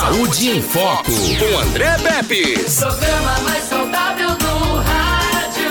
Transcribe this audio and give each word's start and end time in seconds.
Saúde 0.00 0.48
em 0.48 0.62
Foco, 0.62 1.12
com 1.12 1.58
André 1.58 1.98
Pepe. 1.98 2.54
Programa 2.74 3.38
mais 3.40 3.64
saudável 3.64 4.30
do 4.30 4.76
rádio. 4.76 5.70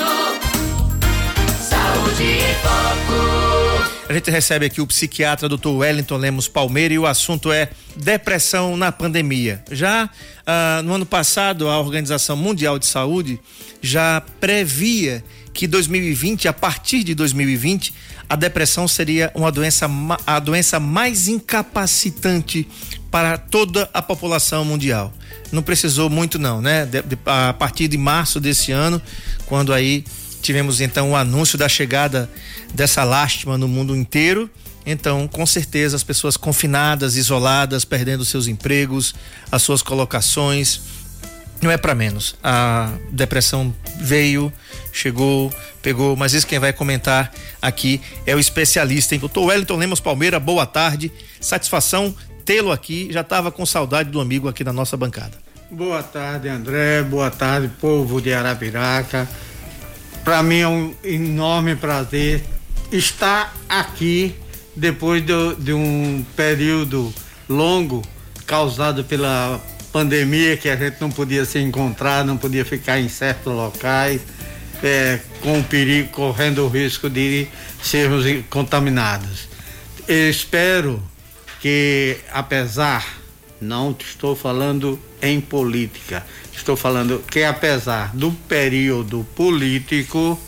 Saúde 1.59 2.23
em 2.23 2.54
Foco. 2.62 3.89
A 4.07 4.13
gente 4.13 4.29
recebe 4.29 4.68
aqui 4.68 4.81
o 4.81 4.86
psiquiatra 4.86 5.50
Dr. 5.50 5.70
Wellington 5.70 6.18
Lemos 6.18 6.47
Palmeira 6.47 6.94
e 6.94 7.00
o 7.00 7.07
assunto 7.07 7.52
é 7.52 7.71
depressão 7.96 8.78
na 8.78 8.92
pandemia. 8.92 9.63
Já 9.71 10.07
ah, 10.46 10.82
no 10.86 10.93
ano 10.93 11.07
passado, 11.07 11.68
a 11.68 11.80
Organização 11.80 12.38
Mundial 12.38 12.77
de 12.77 12.86
Saúde 12.86 13.39
já 13.82 14.21
previa 14.39 15.23
que 15.52 15.66
2020, 15.66 16.48
a 16.48 16.54
partir 16.54 17.04
de 17.04 17.16
2020, 17.16 17.93
a 18.30 18.36
depressão 18.36 18.88
seria 18.88 19.32
uma 19.34 19.52
doença, 19.52 19.89
a 20.25 20.39
doença 20.39 20.80
mais 20.80 21.27
incapacitante 21.27 22.68
para 23.12 23.38
toda 23.38 23.89
a 23.94 24.02
população 24.02 24.64
mundial. 24.64 25.14
Não 25.52 25.62
precisou 25.64 26.10
muito 26.10 26.38
não, 26.38 26.61
né? 26.61 26.86
De- 26.86 27.02
de- 27.02 27.18
a 27.25 27.54
partir 27.54 27.88
de 27.88 27.97
março 27.97 28.39
desse 28.39 28.71
ano, 28.71 29.02
quando 29.46 29.74
aí 29.74 30.04
tivemos 30.42 30.79
então 30.79 31.11
o 31.11 31.16
anúncio 31.16 31.57
da 31.57 31.68
chegada 31.68 32.30
dessa 32.73 33.03
lástima 33.03 33.58
no 33.58 33.67
mundo 33.67 33.95
inteiro. 33.95 34.50
Então, 34.86 35.28
com 35.28 35.45
certeza, 35.45 35.95
as 35.95 36.03
pessoas 36.03 36.38
confinadas, 36.38 37.16
isoladas, 37.16 37.83
perdendo 37.83 38.23
seus 38.23 38.47
empregos, 38.47 39.14
as 39.52 39.61
suas 39.61 39.81
colocações, 39.81 40.81
não 41.61 41.69
é 41.69 41.78
para 41.78 41.94
menos. 41.94 42.36
A 42.44 42.91
depressão 43.11 43.75
veio, 44.00 44.52
chegou, 44.94 45.53
pegou, 45.81 46.16
mas 46.16 46.33
isso 46.33 46.47
quem 46.47 46.58
vai 46.59 46.72
comentar 46.72 47.31
aqui 47.61 48.00
é 48.25 48.33
o 48.36 48.39
especialista, 48.39 49.14
hein? 49.14 49.19
Doutor 49.19 49.45
Wellington 49.45 49.75
Lemos 49.75 50.00
Palmeira, 50.00 50.39
boa 50.39 50.66
tarde. 50.66 51.11
Satisfação 51.41 52.16
tê-lo 52.50 52.72
aqui. 52.72 53.09
Já 53.12 53.22
estava 53.22 53.52
com 53.52 53.64
saudade 53.64 54.09
do 54.09 54.20
amigo 54.20 54.48
aqui 54.48 54.64
na 54.64 54.73
nossa 54.73 54.98
bancada. 54.98 55.34
Boa 55.70 56.02
tarde, 56.02 56.50
André. 56.50 57.03
Boa 57.03 57.30
tarde, 57.30 57.70
povo 57.80 58.19
de 58.19 58.33
Arapiraca. 58.33 59.30
Para 60.23 60.41
mim 60.41 60.58
é 60.58 60.67
um 60.67 60.95
enorme 61.03 61.75
prazer 61.75 62.44
estar 62.91 63.56
aqui 63.69 64.33
depois 64.75 65.23
do- 65.23 65.53
de 65.58 65.73
um 65.73 66.25
período 66.36 67.14
longo 67.47 68.02
causado 68.47 69.03
pela 69.03 69.61
pandemia 69.94 70.58
que 70.58 70.69
a 70.69 70.75
gente 70.75 71.00
não 71.00 71.11
podia 71.11 71.45
se 71.45 71.59
encontrar, 71.59 72.25
não 72.25 72.36
podia 72.36 72.66
ficar 72.66 73.00
em 73.00 73.09
certos 73.09 73.53
locais, 73.53 74.22
é, 74.81 75.19
com 75.41 75.59
o 75.59 75.63
perigo, 75.63 76.09
correndo 76.09 76.66
o 76.66 76.67
risco 76.67 77.11
de 77.11 77.47
sermos 77.84 78.25
contaminados. 78.50 79.47
Eu 80.08 80.31
espero 80.31 81.00
que, 81.59 82.17
apesar, 82.31 83.19
não 83.61 83.95
estou 83.99 84.35
falando 84.35 84.99
em 85.21 85.41
política, 85.41 86.25
estou 86.53 86.75
falando 86.75 87.23
que, 87.29 87.43
apesar 87.43 88.16
do 88.16 88.31
período 88.31 89.25
político, 89.35 90.39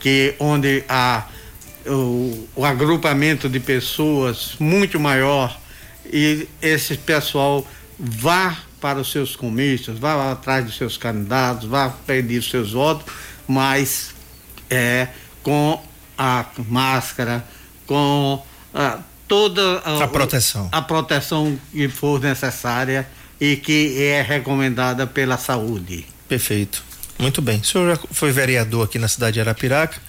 que 0.00 0.34
onde 0.38 0.84
há 0.88 1.26
o, 1.86 2.48
o 2.54 2.64
agrupamento 2.64 3.48
de 3.48 3.60
pessoas 3.60 4.56
muito 4.58 5.00
maior 5.00 5.58
e 6.04 6.46
esse 6.60 6.96
pessoal 6.96 7.66
vá 7.98 8.56
para 8.80 9.00
os 9.00 9.10
seus 9.10 9.34
comícios, 9.34 9.98
vá 9.98 10.32
atrás 10.32 10.64
dos 10.66 10.76
seus 10.76 10.98
candidatos, 10.98 11.66
vá 11.66 11.88
pedir 11.88 12.38
os 12.38 12.50
seus 12.50 12.72
votos, 12.72 13.10
mas 13.48 14.14
é 14.68 15.08
com 15.42 15.82
a 16.18 16.44
máscara, 16.68 17.44
com 17.86 18.44
ah, 18.74 18.98
toda 19.28 19.78
A 19.78 20.06
proteção. 20.08 20.68
a 20.72 20.82
proteção 20.82 21.58
que 21.72 21.88
for 21.88 22.20
necessária 22.20 23.06
e 23.40 23.56
que 23.56 24.02
é 24.02 24.22
recomendada 24.22 25.06
pela 25.06 25.36
saúde. 25.36 26.06
Perfeito. 26.28 26.82
Muito 27.18 27.40
bem. 27.40 27.58
O 27.60 27.64
senhor 27.64 27.94
já 27.96 28.02
foi 28.10 28.32
vereador 28.32 28.84
aqui 28.84 28.98
na 28.98 29.08
cidade 29.08 29.34
de 29.34 29.40
Arapiraca, 29.40 30.00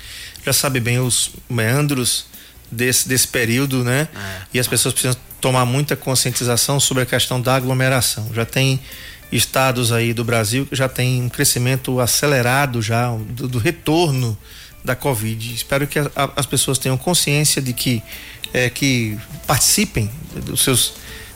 já 0.45 0.51
sabe 0.53 0.79
bem 0.79 0.99
os 0.99 1.31
meandros 1.49 2.25
desse, 2.71 3.07
desse 3.07 3.27
período, 3.27 3.83
né? 3.83 4.07
É. 4.13 4.41
E 4.55 4.59
as 4.59 4.67
pessoas 4.67 4.93
precisam 4.93 5.15
tomar 5.39 5.65
muita 5.65 5.95
conscientização 5.95 6.79
sobre 6.79 7.03
a 7.03 7.05
questão 7.05 7.39
da 7.39 7.55
aglomeração. 7.55 8.29
Já 8.33 8.45
tem 8.45 8.79
estados 9.31 9.91
aí 9.91 10.13
do 10.13 10.23
Brasil 10.23 10.65
que 10.65 10.75
já 10.75 10.87
tem 10.89 11.21
um 11.21 11.29
crescimento 11.29 11.99
acelerado 11.99 12.81
já 12.81 13.09
do, 13.11 13.47
do 13.47 13.57
retorno 13.59 14.37
da 14.83 14.95
Covid. 14.95 15.53
Espero 15.53 15.85
que 15.87 15.99
a- 15.99 16.09
a- 16.15 16.29
as 16.35 16.45
pessoas 16.45 16.77
tenham 16.77 16.97
consciência 16.97 17.61
de 17.61 17.73
que 17.73 18.01
é, 18.55 18.69
que 18.69 19.17
participem 19.45 20.09
dos 20.45 20.63
seus 20.63 20.93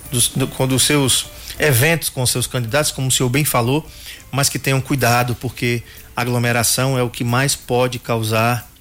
dos, 0.09 0.29
do- 0.29 0.67
dos 0.67 0.83
seus 0.83 1.25
eventos 1.59 2.07
com 2.09 2.21
os 2.23 2.31
seus 2.31 2.47
candidatos, 2.47 2.91
como 2.91 3.09
o 3.09 3.11
senhor 3.11 3.29
bem 3.29 3.43
falou, 3.43 3.85
mas 4.31 4.47
que 4.47 4.57
tenham 4.57 4.79
cuidado, 4.79 5.35
porque 5.35 5.83
aglomeração 6.15 6.97
é 6.97 7.03
o 7.03 7.09
que 7.09 7.23
mais 7.23 7.55
pode 7.55 7.99
causar 7.99 8.71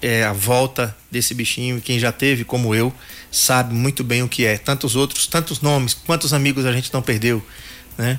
é, 0.00 0.24
a 0.24 0.32
volta 0.32 0.96
desse 1.10 1.34
bichinho. 1.34 1.78
E 1.78 1.80
quem 1.80 1.98
já 1.98 2.12
teve, 2.12 2.44
como 2.44 2.74
eu, 2.74 2.92
sabe 3.30 3.74
muito 3.74 4.04
bem 4.04 4.22
o 4.22 4.28
que 4.28 4.44
é. 4.46 4.56
Tantos 4.56 4.94
outros, 4.94 5.26
tantos 5.26 5.60
nomes, 5.60 5.94
quantos 5.94 6.32
amigos 6.32 6.64
a 6.64 6.72
gente 6.72 6.92
não 6.92 7.02
perdeu, 7.02 7.44
né? 7.98 8.18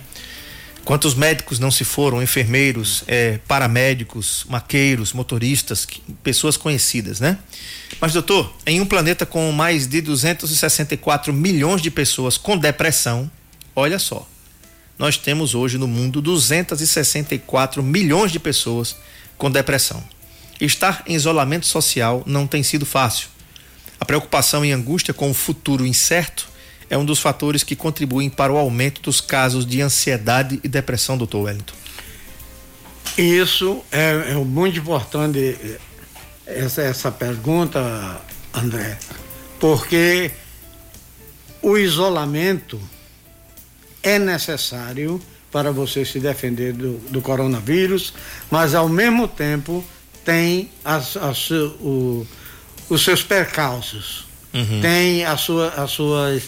Quantos 0.85 1.15
médicos 1.15 1.57
não 1.57 1.71
se 1.71 1.83
foram, 1.83 2.21
enfermeiros, 2.21 3.03
é, 3.07 3.39
paramédicos, 3.47 4.45
maqueiros, 4.47 5.13
motoristas, 5.13 5.87
pessoas 6.23 6.57
conhecidas, 6.57 7.19
né? 7.19 7.39
Mas, 7.99 8.13
doutor, 8.13 8.55
em 8.67 8.79
um 8.79 8.85
planeta 8.85 9.25
com 9.25 9.51
mais 9.51 9.87
de 9.87 9.99
264 9.99 11.33
milhões 11.33 11.81
de 11.81 11.89
pessoas 11.89 12.37
com 12.37 12.55
depressão, 12.55 13.29
olha 13.75 13.97
só, 13.97 14.29
nós 14.97 15.17
temos 15.17 15.55
hoje 15.55 15.79
no 15.79 15.87
mundo 15.87 16.21
264 16.21 17.81
milhões 17.81 18.31
de 18.31 18.39
pessoas 18.39 18.95
com 19.39 19.49
depressão. 19.49 20.03
Estar 20.61 21.01
em 21.07 21.15
isolamento 21.15 21.65
social 21.65 22.21
não 22.27 22.45
tem 22.45 22.61
sido 22.61 22.85
fácil. 22.85 23.27
A 23.99 24.05
preocupação 24.05 24.63
e 24.63 24.71
angústia 24.71 25.15
com 25.15 25.31
o 25.31 25.33
futuro 25.33 25.83
incerto 25.83 26.47
é 26.89 26.97
um 26.97 27.05
dos 27.05 27.19
fatores 27.19 27.63
que 27.63 27.75
contribuem 27.75 28.29
para 28.29 28.51
o 28.53 28.57
aumento 28.57 29.01
dos 29.01 29.19
casos 29.21 29.65
de 29.65 29.81
ansiedade 29.81 30.59
e 30.63 30.67
depressão, 30.67 31.17
doutor 31.17 31.43
Wellington. 31.43 31.73
Isso 33.17 33.81
é, 33.91 34.31
é 34.31 34.35
muito 34.35 34.77
importante 34.79 35.39
eh, 35.39 35.79
essa, 36.45 36.81
essa 36.81 37.11
pergunta, 37.11 38.19
André, 38.53 38.97
porque 39.59 40.31
o 41.61 41.77
isolamento 41.77 42.79
é 44.03 44.19
necessário 44.19 45.21
para 45.51 45.71
você 45.71 46.03
se 46.03 46.19
defender 46.19 46.73
do, 46.73 46.97
do 47.09 47.21
coronavírus, 47.21 48.13
mas 48.51 48.75
ao 48.75 48.89
mesmo 48.89 49.27
tempo 49.27 49.83
tem 50.25 50.69
as, 50.83 51.15
as, 51.15 51.49
o- 51.51 52.27
os 52.89 53.03
seus 53.03 53.23
percalços, 53.23 54.25
tem 54.81 55.25
as, 55.25 55.41
sua, 55.41 55.69
as 55.69 55.91
suas 55.91 56.43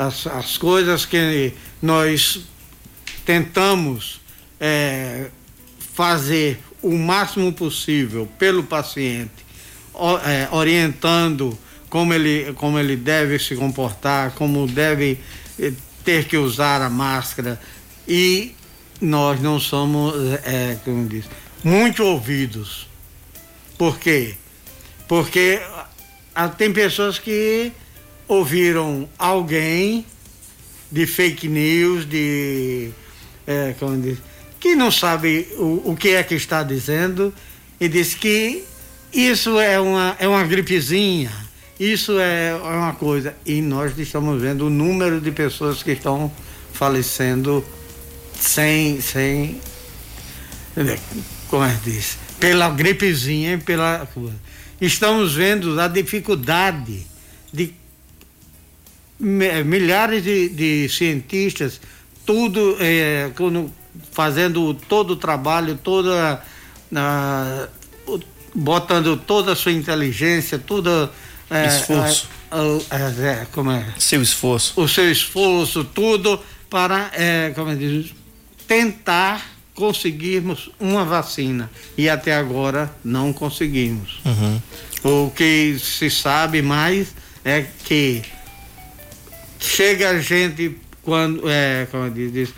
as, 0.00 0.26
as 0.26 0.56
coisas 0.56 1.04
que 1.04 1.52
nós 1.82 2.40
tentamos 3.26 4.18
eh, 4.58 5.26
fazer 5.92 6.58
o 6.80 6.96
máximo 6.96 7.52
possível 7.52 8.26
pelo 8.38 8.62
paciente, 8.62 9.44
eh, 10.24 10.48
orientando 10.52 11.56
como 11.90 12.14
ele, 12.14 12.54
como 12.54 12.78
ele 12.78 12.96
deve 12.96 13.38
se 13.38 13.54
comportar, 13.54 14.30
como 14.30 14.66
deve 14.66 15.18
eh, 15.58 15.72
ter 16.02 16.24
que 16.24 16.38
usar 16.38 16.80
a 16.80 16.88
máscara 16.88 17.60
e 18.08 18.54
nós 19.02 19.38
não 19.42 19.60
somos, 19.60 20.14
eh, 20.44 20.78
como 20.82 21.06
diz, 21.06 21.26
muito 21.62 22.02
ouvidos. 22.02 22.88
Por 23.76 23.98
quê? 23.98 24.34
Porque 25.06 25.60
ah, 26.34 26.48
tem 26.48 26.72
pessoas 26.72 27.18
que 27.18 27.70
ouviram 28.30 29.08
alguém 29.18 30.06
de 30.90 31.04
fake 31.04 31.48
news, 31.48 32.08
de. 32.08 32.90
é, 33.44 33.74
como 33.76 34.00
diz, 34.00 34.18
que 34.60 34.76
não 34.76 34.88
sabe 34.88 35.48
o, 35.58 35.90
o 35.90 35.96
que 35.96 36.10
é 36.10 36.22
que 36.22 36.36
está 36.36 36.62
dizendo 36.62 37.34
e 37.80 37.88
diz 37.88 38.14
que 38.14 38.62
isso 39.12 39.58
é 39.58 39.80
uma, 39.80 40.16
é 40.20 40.28
uma 40.28 40.44
gripezinha, 40.44 41.32
isso 41.78 42.20
é 42.20 42.54
uma 42.54 42.92
coisa. 42.92 43.34
E 43.44 43.60
nós 43.60 43.98
estamos 43.98 44.40
vendo 44.40 44.68
o 44.68 44.70
número 44.70 45.20
de 45.20 45.32
pessoas 45.32 45.82
que 45.82 45.90
estão 45.90 46.30
falecendo 46.72 47.64
sem. 48.38 49.00
sem 49.00 49.60
como 51.48 51.64
é 51.64 51.74
que 51.82 51.90
diz? 51.90 52.16
Pela 52.38 52.70
gripezinha 52.70 53.54
e 53.54 53.58
pela. 53.58 54.08
Estamos 54.80 55.34
vendo 55.34 55.80
a 55.80 55.88
dificuldade 55.88 57.04
de 57.52 57.79
milhares 59.20 60.22
de, 60.24 60.48
de 60.48 60.88
cientistas, 60.88 61.80
tudo 62.24 62.76
quando- 63.36 63.70
fazendo 64.12 64.72
todo 64.74 65.12
o 65.12 65.16
trabalho, 65.16 65.76
toda 65.82 66.42
a- 66.94 67.68
botando 68.54 69.16
toda 69.16 69.52
a 69.52 69.56
sua 69.56 69.72
inteligência, 69.72 70.58
toda 70.58 71.10
eh, 71.50 71.66
Esforço. 71.66 72.28
a- 72.50 72.56
a- 72.56 72.96
a- 72.96 73.26
é, 73.26 73.46
como 73.52 73.70
é? 73.70 73.84
Seu 73.98 74.22
esforço. 74.22 74.80
o 74.80 74.88
seu 74.88 75.10
esforço, 75.10 75.84
tudo 75.84 76.40
para, 76.68 77.10
é, 77.14 77.50
como 77.54 77.74
diz, 77.76 78.12
tentar 78.66 79.44
conseguirmos 79.74 80.70
uma 80.78 81.04
vacina. 81.04 81.70
E 81.96 82.08
até 82.08 82.34
agora 82.34 82.90
não 83.04 83.32
conseguimos. 83.32 84.20
Uhum. 84.24 84.60
O 85.26 85.30
que 85.30 85.76
se 85.78 86.10
sabe 86.10 86.60
mais 86.62 87.14
é 87.44 87.64
que 87.84 88.22
chega 89.60 90.20
gente 90.20 90.76
quando 91.02 91.48
é, 91.48 91.86
como 91.90 92.10
diz, 92.10 92.50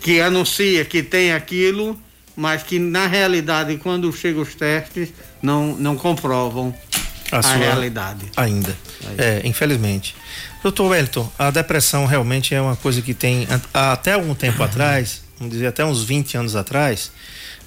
que 0.00 0.20
anuncia 0.20 0.84
que 0.84 1.02
tem 1.02 1.32
aquilo, 1.32 1.98
mas 2.36 2.62
que 2.62 2.78
na 2.78 3.06
realidade 3.06 3.76
quando 3.78 4.12
chegam 4.12 4.42
os 4.42 4.54
testes 4.54 5.12
não, 5.42 5.76
não 5.76 5.96
comprovam 5.96 6.74
a, 7.30 7.38
a 7.38 7.56
realidade. 7.56 8.26
Ainda. 8.36 8.76
É, 9.16 9.42
infelizmente. 9.44 10.14
Doutor 10.62 10.88
Wellington, 10.90 11.30
a 11.38 11.50
depressão 11.50 12.06
realmente 12.06 12.54
é 12.54 12.60
uma 12.60 12.76
coisa 12.76 13.00
que 13.00 13.14
tem 13.14 13.46
até 13.72 14.14
algum 14.14 14.34
tempo 14.34 14.62
atrás, 14.62 15.22
vamos 15.38 15.52
dizer 15.52 15.68
até 15.68 15.84
uns 15.84 16.02
20 16.02 16.36
anos 16.36 16.56
atrás, 16.56 17.12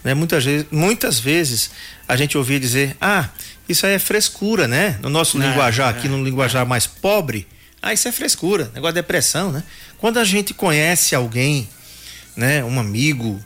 né? 0.04 0.14
Muitas 0.14 0.44
vezes, 0.44 0.68
muitas 0.72 1.20
vezes 1.20 1.72
a 2.08 2.16
gente 2.16 2.38
ouvia 2.38 2.60
dizer, 2.60 2.98
ah, 3.00 3.30
isso 3.70 3.86
aí 3.86 3.94
é 3.94 4.00
frescura, 4.00 4.68
né? 4.68 5.00
No 5.02 5.10
nosso 5.10 5.42
é, 5.42 5.48
linguajar 5.48 5.90
aqui, 5.90 6.08
é, 6.08 6.10
no 6.10 6.24
linguajar 6.24 6.64
é. 6.64 6.66
mais 6.66 6.86
pobre, 6.86 7.48
ah, 7.82 7.94
isso 7.94 8.08
é 8.08 8.12
frescura, 8.12 8.72
negócio 8.76 8.94
de 8.94 9.02
depressão, 9.02 9.52
né? 9.52 9.64
Quando 9.98 10.20
a 10.20 10.24
gente 10.24 10.54
conhece 10.54 11.16
alguém, 11.16 11.68
né, 12.36 12.64
um 12.64 12.80
amigo, 12.80 13.40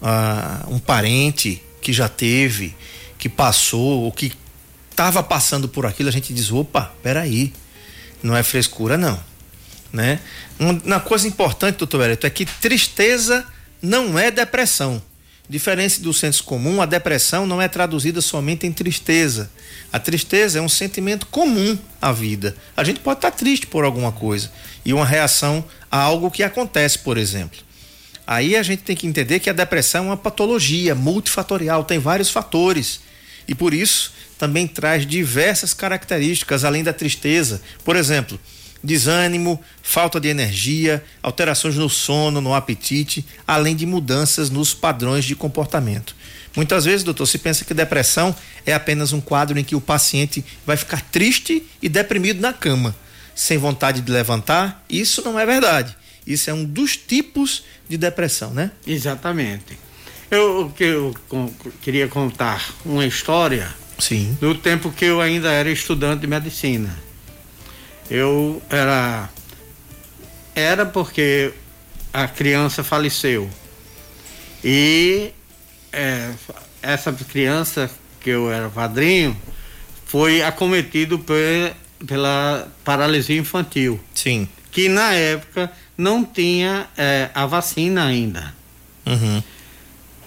uh, 0.00 0.72
um 0.72 0.78
parente 0.78 1.62
que 1.80 1.92
já 1.92 2.08
teve, 2.08 2.74
que 3.18 3.28
passou 3.28 4.02
ou 4.02 4.12
que 4.12 4.32
estava 4.90 5.22
passando 5.22 5.68
por 5.68 5.84
aquilo, 5.84 6.08
a 6.08 6.12
gente 6.12 6.32
diz, 6.32 6.50
opa, 6.50 6.92
peraí, 7.02 7.52
não 8.22 8.36
é 8.36 8.42
frescura 8.42 8.96
não, 8.96 9.22
né? 9.92 10.20
Uma 10.58 11.00
coisa 11.00 11.26
importante, 11.26 11.76
doutor 11.76 12.02
Hélio, 12.02 12.18
é 12.22 12.30
que 12.30 12.46
tristeza 12.46 13.44
não 13.80 14.18
é 14.18 14.30
depressão. 14.30 15.02
Diferente 15.48 16.00
do 16.00 16.14
senso 16.14 16.44
comum, 16.44 16.80
a 16.80 16.86
depressão 16.86 17.46
não 17.46 17.60
é 17.60 17.68
traduzida 17.68 18.20
somente 18.20 18.66
em 18.66 18.72
tristeza. 18.72 19.50
A 19.92 19.98
tristeza 19.98 20.58
é 20.58 20.62
um 20.62 20.68
sentimento 20.68 21.26
comum 21.26 21.76
à 22.00 22.12
vida. 22.12 22.56
A 22.76 22.84
gente 22.84 23.00
pode 23.00 23.18
estar 23.18 23.32
triste 23.32 23.66
por 23.66 23.84
alguma 23.84 24.12
coisa 24.12 24.50
e 24.84 24.94
uma 24.94 25.04
reação 25.04 25.64
a 25.90 25.98
algo 25.98 26.30
que 26.30 26.42
acontece, 26.42 26.98
por 26.98 27.18
exemplo. 27.18 27.58
Aí 28.26 28.56
a 28.56 28.62
gente 28.62 28.82
tem 28.82 28.96
que 28.96 29.06
entender 29.06 29.40
que 29.40 29.50
a 29.50 29.52
depressão 29.52 30.04
é 30.04 30.06
uma 30.08 30.16
patologia 30.16 30.94
multifatorial, 30.94 31.84
tem 31.84 31.98
vários 31.98 32.30
fatores. 32.30 33.00
E 33.46 33.54
por 33.54 33.74
isso 33.74 34.12
também 34.38 34.66
traz 34.66 35.04
diversas 35.04 35.74
características 35.74 36.64
além 36.64 36.84
da 36.84 36.92
tristeza. 36.92 37.60
Por 37.84 37.96
exemplo, 37.96 38.40
desânimo, 38.82 39.60
falta 39.82 40.20
de 40.20 40.28
energia, 40.28 41.02
alterações 41.22 41.76
no 41.76 41.88
sono, 41.88 42.40
no 42.40 42.54
apetite, 42.54 43.24
além 43.46 43.76
de 43.76 43.86
mudanças 43.86 44.50
nos 44.50 44.74
padrões 44.74 45.24
de 45.24 45.34
comportamento. 45.34 46.14
Muitas 46.54 46.84
vezes, 46.84 47.02
doutor, 47.02 47.26
se 47.26 47.38
pensa 47.38 47.64
que 47.64 47.72
depressão 47.72 48.34
é 48.66 48.74
apenas 48.74 49.12
um 49.12 49.20
quadro 49.20 49.58
em 49.58 49.64
que 49.64 49.74
o 49.74 49.80
paciente 49.80 50.44
vai 50.66 50.76
ficar 50.76 51.00
triste 51.00 51.66
e 51.80 51.88
deprimido 51.88 52.40
na 52.40 52.52
cama, 52.52 52.94
sem 53.34 53.56
vontade 53.56 54.00
de 54.00 54.12
levantar. 54.12 54.84
Isso 54.88 55.22
não 55.22 55.38
é 55.38 55.46
verdade. 55.46 55.96
Isso 56.26 56.50
é 56.50 56.54
um 56.54 56.64
dos 56.64 56.96
tipos 56.96 57.64
de 57.88 57.96
depressão, 57.96 58.52
né? 58.52 58.70
Exatamente. 58.86 59.78
Eu, 60.30 60.72
eu, 60.78 61.14
eu 61.32 61.54
queria 61.80 62.08
contar 62.08 62.72
uma 62.84 63.04
história 63.04 63.68
Sim. 63.98 64.36
do 64.40 64.54
tempo 64.54 64.90
que 64.90 65.04
eu 65.04 65.20
ainda 65.20 65.50
era 65.50 65.70
estudante 65.70 66.20
de 66.20 66.26
medicina. 66.26 66.96
Eu 68.10 68.62
era. 68.68 69.30
Era 70.54 70.84
porque 70.84 71.52
a 72.12 72.28
criança 72.28 72.84
faleceu. 72.84 73.48
E 74.62 75.32
é, 75.92 76.30
essa 76.82 77.12
criança, 77.12 77.90
que 78.20 78.30
eu 78.30 78.50
era 78.50 78.68
padrinho, 78.68 79.36
foi 80.06 80.42
acometido 80.42 81.18
pe 81.18 81.72
pela 82.06 82.68
paralisia 82.84 83.38
infantil. 83.38 84.00
Sim. 84.12 84.48
Que 84.72 84.88
na 84.88 85.12
época 85.12 85.70
não 85.96 86.24
tinha 86.24 86.88
é, 86.96 87.30
a 87.32 87.46
vacina 87.46 88.06
ainda. 88.06 88.52
Uhum. 89.06 89.42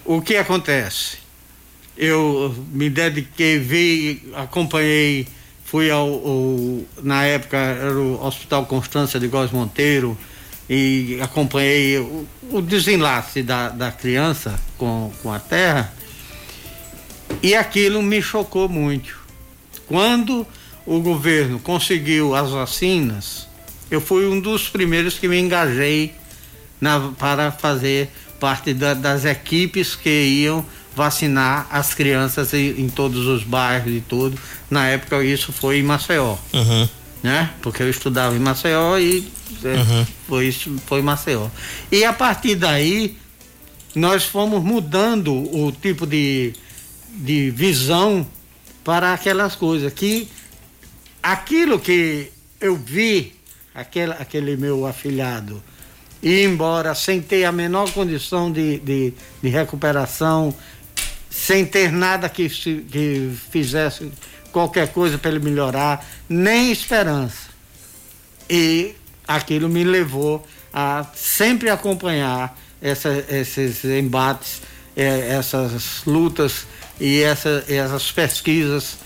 O 0.04 0.22
que 0.22 0.36
acontece? 0.36 1.18
Eu 1.96 2.54
me 2.72 2.88
dediquei, 2.88 3.58
vi, 3.58 4.22
acompanhei 4.34 5.26
Fui 5.66 5.90
ao, 5.90 6.08
ao, 6.08 6.80
na 7.02 7.24
época 7.24 7.56
era 7.56 7.98
o 7.98 8.24
Hospital 8.24 8.66
Constância 8.66 9.18
de 9.18 9.26
Góes 9.26 9.50
Monteiro 9.50 10.16
e 10.70 11.18
acompanhei 11.20 11.98
o, 11.98 12.26
o 12.50 12.62
desenlace 12.62 13.42
da, 13.42 13.68
da 13.68 13.90
criança 13.90 14.58
com, 14.78 15.12
com 15.22 15.32
a 15.32 15.40
terra 15.40 15.92
e 17.42 17.54
aquilo 17.54 18.00
me 18.00 18.22
chocou 18.22 18.68
muito. 18.68 19.18
Quando 19.86 20.46
o 20.86 21.00
governo 21.00 21.58
conseguiu 21.58 22.34
as 22.34 22.50
vacinas, 22.50 23.48
eu 23.90 24.00
fui 24.00 24.26
um 24.26 24.40
dos 24.40 24.68
primeiros 24.68 25.18
que 25.18 25.26
me 25.26 25.38
engajei 25.38 26.14
na, 26.80 27.12
para 27.18 27.50
fazer 27.50 28.08
parte 28.38 28.72
da, 28.72 28.94
das 28.94 29.24
equipes 29.24 29.96
que 29.96 30.10
iam 30.10 30.64
vacinar 30.96 31.66
as 31.70 31.92
crianças 31.92 32.54
em, 32.54 32.88
todos 32.88 33.26
os 33.26 33.44
bairros 33.44 33.92
e 33.92 34.00
tudo. 34.00 34.38
Na 34.70 34.86
época 34.86 35.22
isso 35.22 35.52
foi 35.52 35.80
em 35.80 35.82
Maceió. 35.82 36.36
Uhum. 36.54 36.88
Né? 37.22 37.50
Porque 37.60 37.82
eu 37.82 37.90
estudava 37.90 38.34
em 38.34 38.38
Maceió 38.38 38.98
e 38.98 39.30
é, 39.62 39.74
uhum. 39.74 40.06
foi 40.26 40.46
isso 40.46 40.74
foi 40.86 41.00
em 41.00 41.02
Maceió. 41.02 41.48
E 41.92 42.02
a 42.02 42.14
partir 42.14 42.54
daí 42.54 43.18
nós 43.94 44.24
fomos 44.24 44.64
mudando 44.64 45.34
o 45.34 45.70
tipo 45.70 46.06
de, 46.06 46.54
de 47.10 47.50
visão 47.50 48.26
para 48.82 49.12
aquelas 49.12 49.54
coisas 49.54 49.92
que 49.92 50.28
aquilo 51.22 51.78
que 51.78 52.30
eu 52.58 52.74
vi 52.74 53.34
aquele, 53.74 54.12
aquele 54.12 54.56
meu 54.56 54.86
afilhado 54.86 55.62
ir 56.22 56.44
embora 56.44 56.94
sem 56.94 57.20
ter 57.20 57.44
a 57.44 57.52
menor 57.52 57.90
condição 57.92 58.50
de, 58.50 58.78
de, 58.78 59.12
de 59.42 59.48
recuperação, 59.48 60.54
sem 61.36 61.66
ter 61.66 61.92
nada 61.92 62.28
que, 62.28 62.48
que 62.48 63.30
fizesse 63.50 64.10
qualquer 64.50 64.90
coisa 64.92 65.18
para 65.18 65.30
ele 65.30 65.40
melhorar, 65.40 66.04
nem 66.26 66.72
esperança. 66.72 67.50
E 68.48 68.94
aquilo 69.28 69.68
me 69.68 69.84
levou 69.84 70.46
a 70.72 71.06
sempre 71.14 71.68
acompanhar 71.68 72.58
essa, 72.80 73.24
esses 73.28 73.84
embates, 73.84 74.62
é, 74.96 75.34
essas 75.34 76.02
lutas 76.06 76.66
e 76.98 77.22
essa, 77.22 77.64
essas 77.68 78.10
pesquisas 78.10 78.96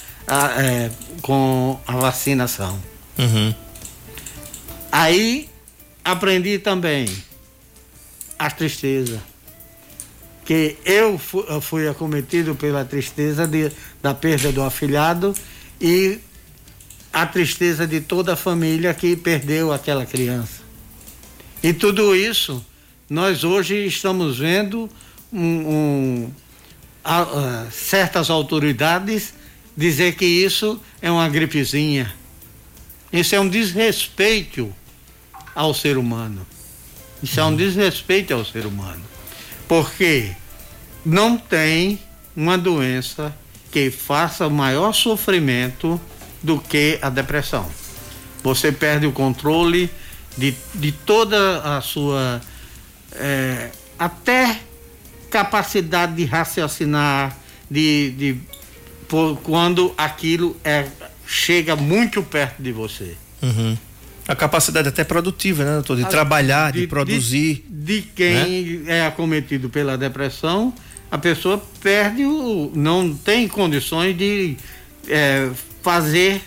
é, 0.56 0.88
com 1.22 1.80
a 1.84 1.96
vacinação. 1.96 2.80
Uhum. 3.18 3.52
Aí 4.92 5.48
aprendi 6.04 6.58
também 6.60 7.08
a 8.38 8.50
tristeza 8.50 9.29
que 10.50 10.76
eu 10.84 11.16
fui, 11.60 11.86
acometido 11.86 12.56
pela 12.56 12.84
tristeza 12.84 13.46
de, 13.46 13.70
da 14.02 14.12
perda 14.12 14.50
do 14.50 14.64
afilhado 14.64 15.32
e 15.80 16.18
a 17.12 17.24
tristeza 17.24 17.86
de 17.86 18.00
toda 18.00 18.32
a 18.32 18.36
família 18.36 18.92
que 18.92 19.14
perdeu 19.14 19.72
aquela 19.72 20.04
criança. 20.04 20.62
E 21.62 21.72
tudo 21.72 22.16
isso, 22.16 22.66
nós 23.08 23.44
hoje 23.44 23.86
estamos 23.86 24.38
vendo 24.38 24.90
um, 25.32 25.40
um, 25.40 26.30
a, 27.04 27.20
a, 27.20 27.70
certas 27.70 28.28
autoridades 28.28 29.32
dizer 29.76 30.16
que 30.16 30.24
isso 30.24 30.80
é 31.00 31.12
uma 31.12 31.28
gripezinha. 31.28 32.12
Isso 33.12 33.36
é 33.36 33.40
um 33.40 33.48
desrespeito 33.48 34.74
ao 35.54 35.72
ser 35.72 35.96
humano. 35.96 36.44
Isso 37.22 37.38
é 37.38 37.44
um 37.44 37.54
desrespeito 37.54 38.34
ao 38.34 38.44
ser 38.44 38.66
humano. 38.66 39.04
Porque 39.68 40.34
não 41.04 41.36
tem 41.36 41.98
uma 42.36 42.56
doença 42.56 43.34
que 43.70 43.90
faça 43.90 44.48
maior 44.48 44.92
sofrimento 44.92 46.00
do 46.42 46.58
que 46.58 46.98
a 47.00 47.08
depressão. 47.08 47.66
Você 48.42 48.72
perde 48.72 49.06
o 49.06 49.12
controle 49.12 49.90
de, 50.36 50.54
de 50.74 50.92
toda 50.92 51.76
a 51.76 51.80
sua. 51.80 52.40
É, 53.12 53.70
até 53.98 54.60
capacidade 55.30 56.14
de 56.14 56.24
raciocinar, 56.24 57.36
de, 57.70 58.10
de 58.12 58.36
por, 59.08 59.36
quando 59.42 59.92
aquilo 59.96 60.56
é, 60.64 60.86
chega 61.26 61.76
muito 61.76 62.22
perto 62.22 62.62
de 62.62 62.72
você. 62.72 63.16
Uhum. 63.42 63.76
A 64.26 64.36
capacidade 64.36 64.88
até 64.88 65.02
produtiva, 65.02 65.64
né, 65.64 65.74
doutor? 65.74 65.96
De 65.96 66.04
a, 66.04 66.08
trabalhar, 66.08 66.72
de, 66.72 66.82
de 66.82 66.86
produzir. 66.86 67.64
De, 67.68 68.00
de 68.00 68.02
quem 68.02 68.80
né? 68.84 68.98
é 68.98 69.06
acometido 69.06 69.68
pela 69.68 69.98
depressão 69.98 70.72
a 71.10 71.18
pessoa 71.18 71.62
perde 71.80 72.24
o. 72.24 72.70
não 72.74 73.14
tem 73.14 73.48
condições 73.48 74.16
de 74.16 74.56
é, 75.08 75.50
fazer 75.82 76.42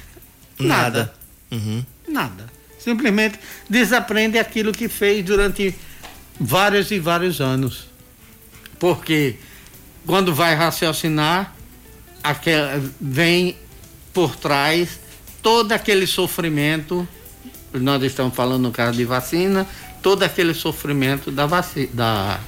nada. 0.59 0.99
Nada. 0.99 1.13
Uhum. 1.51 1.85
nada. 2.07 2.45
simplesmente 2.79 3.39
desaprende 3.69 4.39
aquilo 4.39 4.71
que 4.71 4.87
fez 4.87 5.23
durante 5.23 5.75
vários 6.39 6.91
e 6.91 6.99
vários 6.99 7.39
anos. 7.41 7.87
Porque 8.79 9.35
quando 10.05 10.33
vai 10.33 10.55
raciocinar, 10.55 11.53
vem 12.99 13.55
por 14.13 14.35
trás 14.35 14.99
todo 15.41 15.71
aquele 15.73 16.07
sofrimento, 16.07 17.07
nós 17.73 18.01
estamos 18.03 18.33
falando 18.33 18.63
no 18.63 18.71
caso 18.71 18.97
de 18.97 19.05
vacina, 19.05 19.67
todo 20.01 20.23
aquele 20.23 20.53
sofrimento 20.53 21.31
da, 21.31 21.45
vaci, 21.45 21.89
da, 21.93 22.39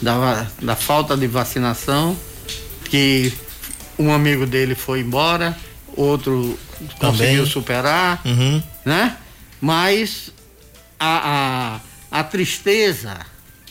da, 0.00 0.46
da 0.62 0.76
falta 0.76 1.16
de 1.16 1.26
vacinação, 1.26 2.16
que 2.84 3.32
um 3.98 4.12
amigo 4.12 4.46
dele 4.46 4.74
foi 4.74 5.00
embora, 5.00 5.56
outro 5.96 6.58
Também. 6.98 7.10
conseguiu 7.12 7.46
superar, 7.46 8.20
Uhum. 8.24 8.62
né? 8.84 9.16
Mas 9.60 10.32
a, 11.00 11.80
a, 12.12 12.20
a 12.20 12.24
tristeza, 12.24 13.18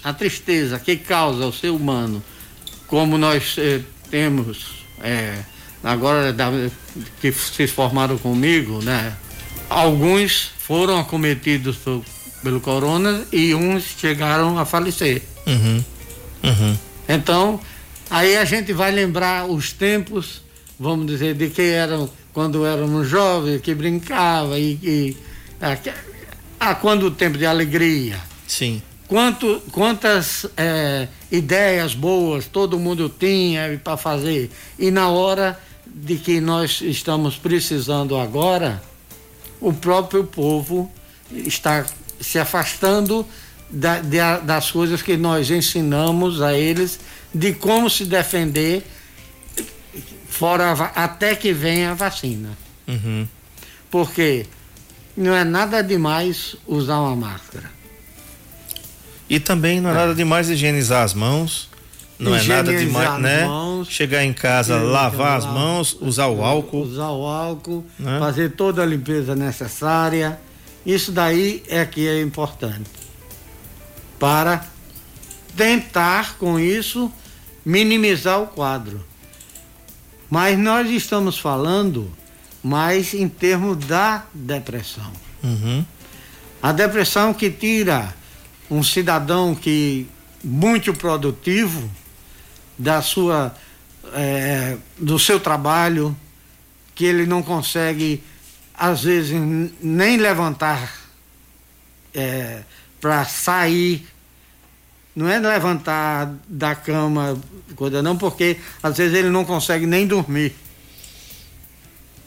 a 0.03 0.13
tristeza 0.13 0.77
que 0.79 0.97
causa 0.97 1.45
o 1.45 1.53
ser 1.53 1.69
humano, 1.69 2.21
como 2.87 3.17
nós 3.17 3.55
eh, 3.57 3.81
temos 4.11 4.85
eh, 5.01 5.39
agora 5.83 6.33
da- 6.33 6.51
que 7.21 7.31
se 7.31 7.67
formaram 7.67 8.17
comigo, 8.17 8.81
né? 8.83 9.13
Alguns 9.69 10.51
foram 10.59 10.99
acometidos 10.99 11.77
pelo 12.43 12.59
corona 12.59 13.23
e 13.31 13.53
uns 13.55 13.83
chegaram 13.99 14.57
a 14.57 14.65
falecer. 14.65 15.21
Uhum. 15.45 15.83
Uhum. 16.43 16.77
Então, 17.07 17.59
aí 18.09 18.37
a 18.37 18.45
gente 18.45 18.73
vai 18.73 18.91
lembrar 18.91 19.45
os 19.45 19.71
tempos, 19.71 20.41
vamos 20.79 21.07
dizer, 21.07 21.35
de 21.35 21.49
que 21.49 21.61
eram 21.61 22.09
quando 22.37 22.67
éramos 22.67 23.09
jovens, 23.09 23.61
que 23.61 23.73
brincava 23.73 24.59
e 24.59 24.75
que. 24.75 25.17
A, 25.59 26.69
a, 26.69 26.75
quando 26.75 27.07
o 27.07 27.11
tempo 27.11 27.35
de 27.35 27.47
alegria. 27.47 28.19
Sim. 28.47 28.79
Quanto, 29.07 29.59
quantas 29.71 30.45
eh, 30.55 31.07
ideias 31.31 31.95
boas 31.95 32.45
todo 32.45 32.77
mundo 32.77 33.09
tinha 33.09 33.81
para 33.83 33.97
fazer. 33.97 34.51
E 34.77 34.91
na 34.91 35.09
hora 35.09 35.59
de 35.83 36.17
que 36.17 36.39
nós 36.39 36.81
estamos 36.81 37.37
precisando 37.37 38.15
agora, 38.15 38.83
o 39.59 39.73
próprio 39.73 40.23
povo 40.23 40.91
está 41.31 41.87
se 42.19 42.37
afastando 42.37 43.25
da- 43.69 43.99
de 43.99 44.17
das 44.45 44.71
coisas 44.71 45.01
que 45.01 45.17
nós 45.17 45.49
ensinamos 45.49 46.41
a 46.41 46.53
eles 46.53 46.99
de 47.33 47.53
como 47.53 47.89
se 47.89 48.05
defender 48.05 48.83
fora 50.29 50.71
até 50.95 51.35
que 51.35 51.53
venha 51.53 51.91
a 51.91 51.93
vacina. 51.93 52.49
Uhum. 52.87 53.27
Porque 53.89 54.45
não 55.15 55.33
é 55.35 55.43
nada 55.43 55.81
demais 55.81 56.55
usar 56.67 56.99
uma 56.99 57.15
máscara. 57.15 57.69
E 59.29 59.39
também 59.39 59.81
não 59.81 59.89
é 59.89 59.93
nada 59.93 60.15
demais 60.15 60.49
higienizar 60.49 61.03
as 61.03 61.13
mãos. 61.13 61.69
Não 62.19 62.35
é 62.35 62.41
nada 62.43 62.75
demais, 62.75 63.19
né? 63.21 63.45
mãos. 63.45 63.87
Chegar 63.89 64.23
em 64.23 64.33
casa, 64.33 64.77
lavar 64.77 65.37
as 65.37 65.45
mãos, 65.45 65.95
usar 66.01 66.27
o 66.27 66.43
álcool. 66.43 66.81
Usar 66.81 67.09
o 67.11 67.25
álcool, 67.27 67.85
Né? 67.99 68.17
fazer 68.19 68.51
toda 68.53 68.81
a 68.81 68.85
limpeza 68.85 69.35
necessária. 69.35 70.39
Isso 70.85 71.11
daí 71.11 71.61
é 71.67 71.85
que 71.85 72.07
é 72.07 72.21
importante. 72.21 72.89
Para 74.19 74.65
tentar 75.55 76.37
com 76.37 76.59
isso 76.59 77.11
minimizar 77.65 78.41
o 78.41 78.47
quadro. 78.47 79.05
Mas 80.29 80.57
nós 80.57 80.89
estamos 80.89 81.37
falando 81.37 82.11
mais 82.63 83.13
em 83.13 83.27
termos 83.27 83.77
da 83.85 84.25
depressão. 84.33 85.11
Uhum. 85.43 85.85
A 86.61 86.71
depressão 86.71 87.33
que 87.33 87.49
tira 87.49 88.13
um 88.69 88.83
cidadão 88.83 89.55
que 89.55 90.07
muito 90.43 90.93
produtivo 90.93 91.89
da 92.77 93.01
sua 93.01 93.55
eh, 94.13 94.77
do 94.97 95.17
seu 95.19 95.39
trabalho, 95.39 96.15
que 96.95 97.05
ele 97.05 97.25
não 97.25 97.43
consegue 97.43 98.23
às 98.73 99.03
vezes 99.03 99.35
nem 99.81 100.17
levantar 100.17 100.93
para 103.07 103.23
sair, 103.23 104.05
não 105.15 105.29
é 105.29 105.39
levantar 105.39 106.29
da 106.45 106.75
cama, 106.75 107.41
coisa 107.73 108.01
não, 108.01 108.17
porque 108.17 108.57
às 108.83 108.97
vezes 108.97 109.17
ele 109.17 109.29
não 109.29 109.45
consegue 109.45 109.85
nem 109.85 110.05
dormir. 110.05 110.53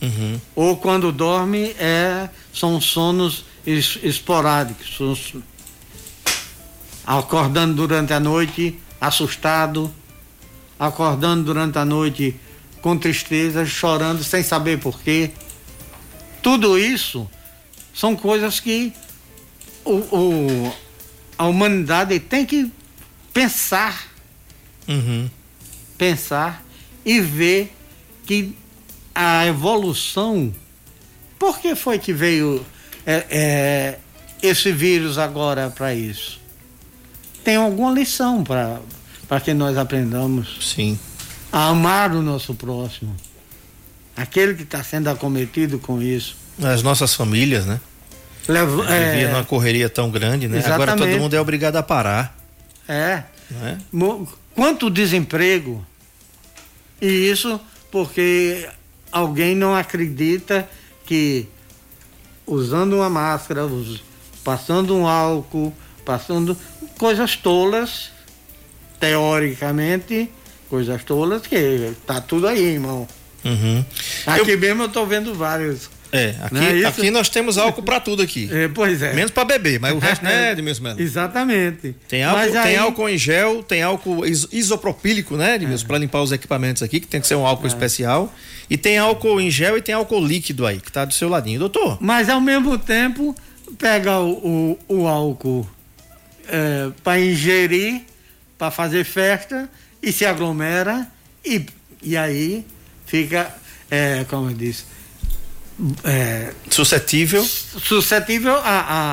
Uhum. 0.00 0.40
Ou 0.56 0.78
quando 0.78 1.12
dorme 1.12 1.76
é, 1.78 2.30
são 2.54 2.80
sonos 2.80 3.44
es- 3.66 3.99
esporádicos, 4.02 4.88
sons- 4.96 5.34
acordando 7.06 7.75
durante 7.75 8.14
a 8.14 8.20
noite 8.20 8.78
assustado, 8.99 9.92
acordando 10.78 11.44
durante 11.44 11.76
a 11.76 11.84
noite 11.84 12.34
com 12.80 12.96
tristeza, 12.96 13.66
chorando 13.66 14.25
sem 14.25 14.42
saber 14.42 14.78
porquê. 14.78 15.32
Tudo 16.42 16.78
isso 16.78 17.28
são 17.94 18.16
coisas 18.16 18.60
que 18.60 18.94
o, 19.84 19.92
o- 20.16 20.72
a 21.38 21.46
humanidade 21.46 22.18
tem 22.20 22.44
que 22.44 22.70
pensar 23.32 24.08
Uhum. 24.88 25.28
pensar 25.96 26.64
e 27.04 27.20
ver 27.20 27.72
que 28.26 28.54
a 29.14 29.46
evolução. 29.46 30.52
Por 31.38 31.58
que 31.60 31.75
foi 31.75 31.99
que 31.99 32.12
veio 32.12 32.64
é, 33.06 33.26
é, 33.30 33.99
esse 34.42 34.72
vírus 34.72 35.16
agora 35.18 35.70
para 35.70 35.94
isso? 35.94 36.40
Tem 37.44 37.56
alguma 37.56 37.92
lição 37.92 38.42
para 38.44 38.80
que 39.42 39.54
nós 39.54 39.76
aprendamos 39.78 40.58
Sim. 40.75 40.99
a 41.52 41.68
amar 41.68 42.12
o 42.12 42.20
nosso 42.22 42.54
próximo, 42.54 43.14
aquele 44.16 44.54
que 44.54 44.62
está 44.64 44.82
sendo 44.82 45.08
acometido 45.08 45.78
com 45.78 46.02
isso. 46.02 46.37
As 46.62 46.82
nossas 46.82 47.14
famílias, 47.14 47.64
né? 47.64 47.80
Vivia 48.47 49.26
é, 49.26 49.28
numa 49.28 49.44
correria 49.44 49.88
tão 49.88 50.11
grande, 50.11 50.49
né? 50.49 50.59
Agora 50.59 50.92
todo 50.92 50.99
Exatamente. 50.99 51.18
mundo 51.20 51.35
é 51.35 51.40
obrigado 51.40 51.76
a 51.76 51.82
parar, 51.82 52.37
é? 52.88 53.23
Mo- 53.92 54.26
Quanto 54.54 54.90
desemprego? 54.90 55.85
E 57.00 57.06
isso 57.30 57.61
porque 57.90 58.68
alguém 59.11 59.54
não 59.54 59.75
acredita 59.75 60.68
que 61.06 61.49
usando 62.47 62.94
uma 62.97 63.09
máscara, 63.09 63.62
passando 64.44 64.97
um 64.97 65.06
álcool, 65.06 65.73
passando 66.04 66.56
coisas 66.99 67.37
tolas, 67.37 68.11
teoricamente, 68.99 70.30
coisas 70.68 71.02
tolas 71.04 71.42
que 71.47 71.92
tá 72.06 72.20
tudo 72.20 72.47
aí, 72.47 72.75
irmão. 72.75 73.06
Uhum. 73.44 73.85
Aqui 74.26 74.56
mesmo 74.56 74.82
eu 74.85 74.88
tô 74.88 75.06
vendo 75.06 75.35
vários. 75.35 75.90
É, 76.12 76.34
aqui, 76.42 76.82
é 76.82 76.86
aqui 76.86 77.10
nós 77.10 77.28
temos 77.28 77.56
álcool 77.56 77.82
pra 77.82 78.00
tudo 78.00 78.22
aqui. 78.22 78.48
É, 78.52 78.66
pois 78.68 79.00
é. 79.00 79.12
Menos 79.14 79.30
pra 79.30 79.44
beber, 79.44 79.78
mas 79.78 79.94
o 79.94 79.98
resto 80.00 80.22
não 80.24 80.30
é, 80.30 80.52
Edmilson 80.52 80.82
Melo. 80.82 81.00
Exatamente. 81.00 81.94
Tem 82.08 82.24
álcool, 82.24 82.40
Mas 82.40 82.50
tem 82.52 82.60
aí- 82.60 82.76
álcool 82.76 83.08
em 83.08 83.16
gel, 83.18 83.62
tem 83.62 83.82
álcool 83.82 84.26
is- 84.26 84.48
isopropílico, 84.50 85.36
né, 85.36 85.54
Edmilson, 85.54 85.86
pra 85.86 85.98
limpar 85.98 86.22
os 86.22 86.32
equipamentos 86.32 86.82
aqui, 86.82 86.98
que 87.00 87.06
tem 87.06 87.20
que 87.20 87.26
ser 87.26 87.36
um 87.36 87.46
álcool 87.46 87.66
especial. 87.68 88.32
E 88.68 88.76
tem 88.76 88.98
álcool 88.98 89.40
em 89.40 89.50
gel 89.50 89.76
e 89.76 89.82
tem 89.82 89.94
álcool 89.94 90.24
líquido 90.26 90.66
aí, 90.66 90.80
que 90.80 90.90
tá 90.90 91.04
do 91.04 91.12
seu 91.14 91.28
ladinho. 91.28 91.58
Doutor, 91.60 91.98
Mas 92.00 92.28
ao 92.28 92.40
mesmo 92.40 92.76
tempo, 92.78 93.34
pega 93.78 94.18
o, 94.18 94.78
o, 94.88 94.96
o 95.02 95.06
álcool 95.08 95.68
para 97.04 97.20
ingerir, 97.20 98.02
para 98.58 98.70
fazer 98.70 99.04
festa, 99.04 99.68
e 100.02 100.10
se 100.12 100.24
aglomera, 100.24 101.06
e, 101.44 101.64
e 102.02 102.16
aí 102.16 102.64
fica, 103.06 103.54
é, 103.90 104.24
como 104.28 104.50
eu 104.50 104.54
disse, 104.54 104.84
é, 106.04 106.52
suscetível. 106.70 107.42
suscetível 107.44 108.54
a, 108.56 108.60
a, 108.80 109.12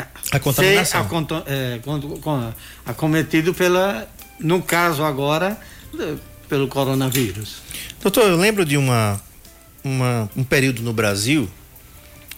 a, 0.00 0.06
A 0.32 0.38
contaminação. 0.40 1.00
ser 1.00 1.06
aconto- 1.06 1.42
é, 1.46 1.78
acometido 2.86 3.54
pela, 3.54 4.08
no 4.38 4.62
caso 4.62 5.04
agora, 5.04 5.56
pelo 6.48 6.68
coronavírus. 6.68 7.56
Doutor, 8.00 8.24
eu 8.28 8.36
lembro 8.36 8.64
de 8.64 8.76
uma, 8.76 9.20
uma- 9.84 10.28
um 10.36 10.44
período 10.44 10.82
no 10.82 10.92
Brasil 10.92 11.48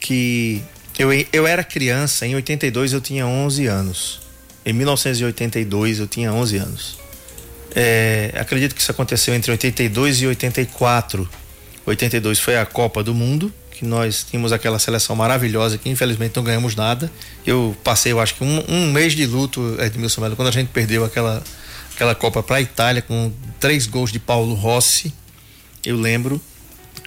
que 0.01 0.63
eu, 0.99 1.09
eu 1.33 1.47
era 1.47 1.65
criança, 1.65 2.27
em 2.27 2.35
82 2.35 2.93
eu 2.93 3.01
tinha 3.01 3.27
11 3.27 3.67
anos. 3.67 4.21
Em 4.67 4.73
1982 4.73 5.99
eu 6.01 6.07
tinha 6.07 6.33
11 6.33 6.57
anos. 6.57 6.99
É, 7.75 8.33
acredito 8.37 8.75
que 8.75 8.81
isso 8.81 8.91
aconteceu 8.91 9.35
entre 9.35 9.51
82 9.51 10.23
e 10.23 10.27
84. 10.29 11.29
82 11.87 12.39
foi 12.39 12.57
a 12.57 12.65
Copa 12.65 13.03
do 13.03 13.13
Mundo, 13.15 13.53
que 13.75 13.85
nós 13.85 14.25
tínhamos 14.29 14.53
aquela 14.53 14.79
seleção 14.79 15.15
maravilhosa 15.17 15.77
que 15.77 15.91
infelizmente 15.91 16.37
não 16.37 16.45
ganhamos 16.45 16.75
nada. 16.75 17.11
Eu 17.45 17.77
passei, 17.83 18.13
eu 18.13 18.21
acho 18.21 18.37
que 18.37 18.45
um, 18.45 18.65
um 18.69 18.93
mês 18.93 19.13
de 19.13 19.27
luto, 19.27 19.77
Edmilson 19.81 20.21
Melo, 20.21 20.37
quando 20.37 20.49
a 20.49 20.53
gente 20.53 20.69
perdeu 20.69 21.05
aquela, 21.05 21.43
aquela 21.95 22.15
Copa 22.15 22.43
para 22.43 22.57
a 22.57 22.61
Itália 22.61 23.03
com 23.03 23.33
três 23.59 23.87
gols 23.87 24.13
de 24.13 24.19
Paulo 24.19 24.55
Rossi, 24.55 25.13
eu 25.85 25.97
lembro. 25.97 26.41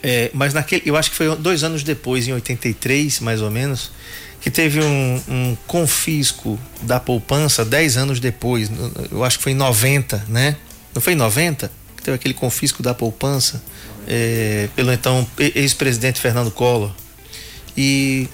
É, 0.03 0.29
mas 0.33 0.53
naquele, 0.53 0.83
eu 0.85 0.95
acho 0.95 1.09
que 1.09 1.15
foi 1.15 1.35
dois 1.37 1.63
anos 1.63 1.81
depois, 1.81 2.27
em 2.27 2.33
83 2.33 3.19
mais 3.21 3.41
ou 3.41 3.49
menos, 3.49 3.91
que 4.41 4.51
teve 4.51 4.81
um, 4.81 5.21
um 5.27 5.57
confisco 5.65 6.59
da 6.81 6.99
poupança 6.99 7.65
10 7.65 7.97
anos 7.97 8.19
depois, 8.19 8.69
eu 9.11 9.23
acho 9.23 9.37
que 9.37 9.43
foi 9.43 9.53
em 9.53 9.55
90, 9.55 10.25
né? 10.27 10.55
Não 10.93 11.01
foi 11.01 11.13
em 11.13 11.15
90? 11.15 11.71
Que 11.95 12.03
teve 12.03 12.15
aquele 12.15 12.33
confisco 12.33 12.83
da 12.83 12.93
poupança 12.93 13.61
é, 14.07 14.69
pelo 14.75 14.91
então 14.91 15.27
ex-presidente 15.37 16.19
Fernando 16.19 16.49
Collor. 16.51 16.91
E 17.75 18.27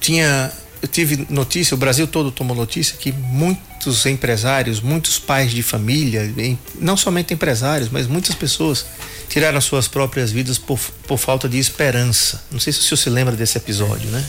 tinha 0.00 0.52
eu 0.80 0.88
tive 0.88 1.26
notícia, 1.30 1.74
o 1.74 1.78
Brasil 1.78 2.06
todo 2.06 2.30
tomou 2.30 2.56
notícia 2.56 2.96
que 2.96 3.10
muitos 3.10 4.04
empresários, 4.06 4.80
muitos 4.80 5.18
pais 5.18 5.50
de 5.50 5.62
família, 5.62 6.32
não 6.78 6.96
somente 6.96 7.32
empresários, 7.32 7.88
mas 7.88 8.06
muitas 8.06 8.34
pessoas 8.34 8.86
tiraram 9.28 9.60
suas 9.60 9.88
próprias 9.88 10.30
vidas 10.30 10.58
por, 10.58 10.78
por 11.06 11.18
falta 11.18 11.48
de 11.48 11.58
esperança. 11.58 12.42
Não 12.50 12.60
sei 12.60 12.72
se 12.72 12.80
o 12.80 12.82
senhor 12.82 12.98
se 12.98 13.10
lembra 13.10 13.34
desse 13.34 13.56
episódio, 13.56 14.08
né? 14.10 14.24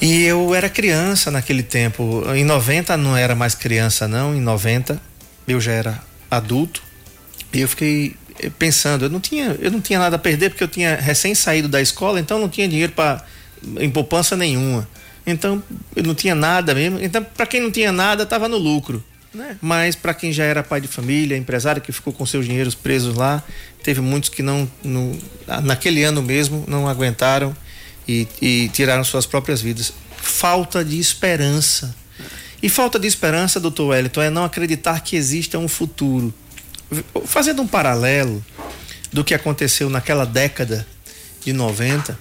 E 0.00 0.24
eu 0.24 0.54
era 0.54 0.68
criança 0.68 1.30
naquele 1.30 1.62
tempo. 1.62 2.24
Em 2.34 2.44
90 2.44 2.96
não 2.96 3.16
era 3.16 3.34
mais 3.34 3.54
criança, 3.54 4.08
não. 4.08 4.34
Em 4.34 4.40
90 4.40 5.00
eu 5.46 5.60
já 5.60 5.72
era 5.72 6.02
adulto. 6.30 6.82
E 7.52 7.60
eu 7.60 7.68
fiquei 7.68 8.16
pensando, 8.58 9.04
eu 9.04 9.10
não 9.10 9.20
tinha, 9.20 9.56
eu 9.60 9.70
não 9.70 9.80
tinha 9.80 9.98
nada 9.98 10.16
a 10.16 10.18
perder 10.18 10.50
porque 10.50 10.64
eu 10.64 10.68
tinha 10.68 10.96
recém 10.96 11.34
saído 11.34 11.68
da 11.68 11.80
escola, 11.80 12.20
então 12.20 12.38
não 12.38 12.48
tinha 12.48 12.68
dinheiro 12.68 12.92
para 12.92 13.24
em 13.78 13.90
poupança 13.90 14.36
nenhuma. 14.36 14.88
Então, 15.26 15.62
eu 15.94 16.02
não 16.02 16.14
tinha 16.14 16.34
nada 16.34 16.74
mesmo. 16.74 16.98
Então, 17.00 17.22
para 17.22 17.46
quem 17.46 17.60
não 17.60 17.70
tinha 17.70 17.92
nada, 17.92 18.22
estava 18.22 18.48
no 18.48 18.56
lucro. 18.56 19.04
Né? 19.32 19.56
Mas 19.60 19.94
para 19.94 20.12
quem 20.12 20.32
já 20.32 20.44
era 20.44 20.62
pai 20.62 20.80
de 20.80 20.88
família, 20.88 21.36
empresário 21.36 21.80
que 21.80 21.92
ficou 21.92 22.12
com 22.12 22.26
seus 22.26 22.46
dinheiros 22.46 22.74
presos 22.74 23.14
lá, 23.14 23.42
teve 23.82 24.00
muitos 24.00 24.28
que 24.28 24.42
não, 24.42 24.68
não 24.82 25.16
naquele 25.62 26.02
ano 26.02 26.20
mesmo 26.20 26.64
não 26.66 26.88
aguentaram 26.88 27.54
e, 28.08 28.26
e 28.42 28.68
tiraram 28.72 29.04
suas 29.04 29.26
próprias 29.26 29.60
vidas. 29.60 29.92
Falta 30.16 30.84
de 30.84 30.98
esperança. 30.98 31.94
E 32.62 32.68
falta 32.68 32.98
de 32.98 33.06
esperança, 33.06 33.60
doutor 33.60 33.88
Wellington, 33.88 34.22
é 34.22 34.30
não 34.30 34.44
acreditar 34.44 35.00
que 35.00 35.16
exista 35.16 35.58
um 35.58 35.68
futuro. 35.68 36.34
Fazendo 37.24 37.62
um 37.62 37.66
paralelo 37.66 38.44
do 39.12 39.24
que 39.24 39.34
aconteceu 39.34 39.88
naquela 39.90 40.24
década 40.24 40.86
de 41.44 41.52
90, 41.52 42.18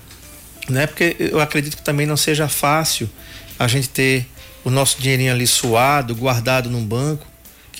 né? 0.70 0.88
Porque 0.88 1.16
eu 1.20 1.40
acredito 1.40 1.78
que 1.78 1.84
também 1.84 2.06
não 2.06 2.18
seja 2.18 2.48
fácil 2.48 3.10
a 3.58 3.68
gente 3.68 3.90
ter 3.90 4.28
o 4.64 4.70
nosso 4.70 5.02
dinheirinho 5.02 5.34
ali 5.34 5.48
suado, 5.48 6.16
guardado 6.16 6.70
num 6.70 6.84
banco, 6.84 7.26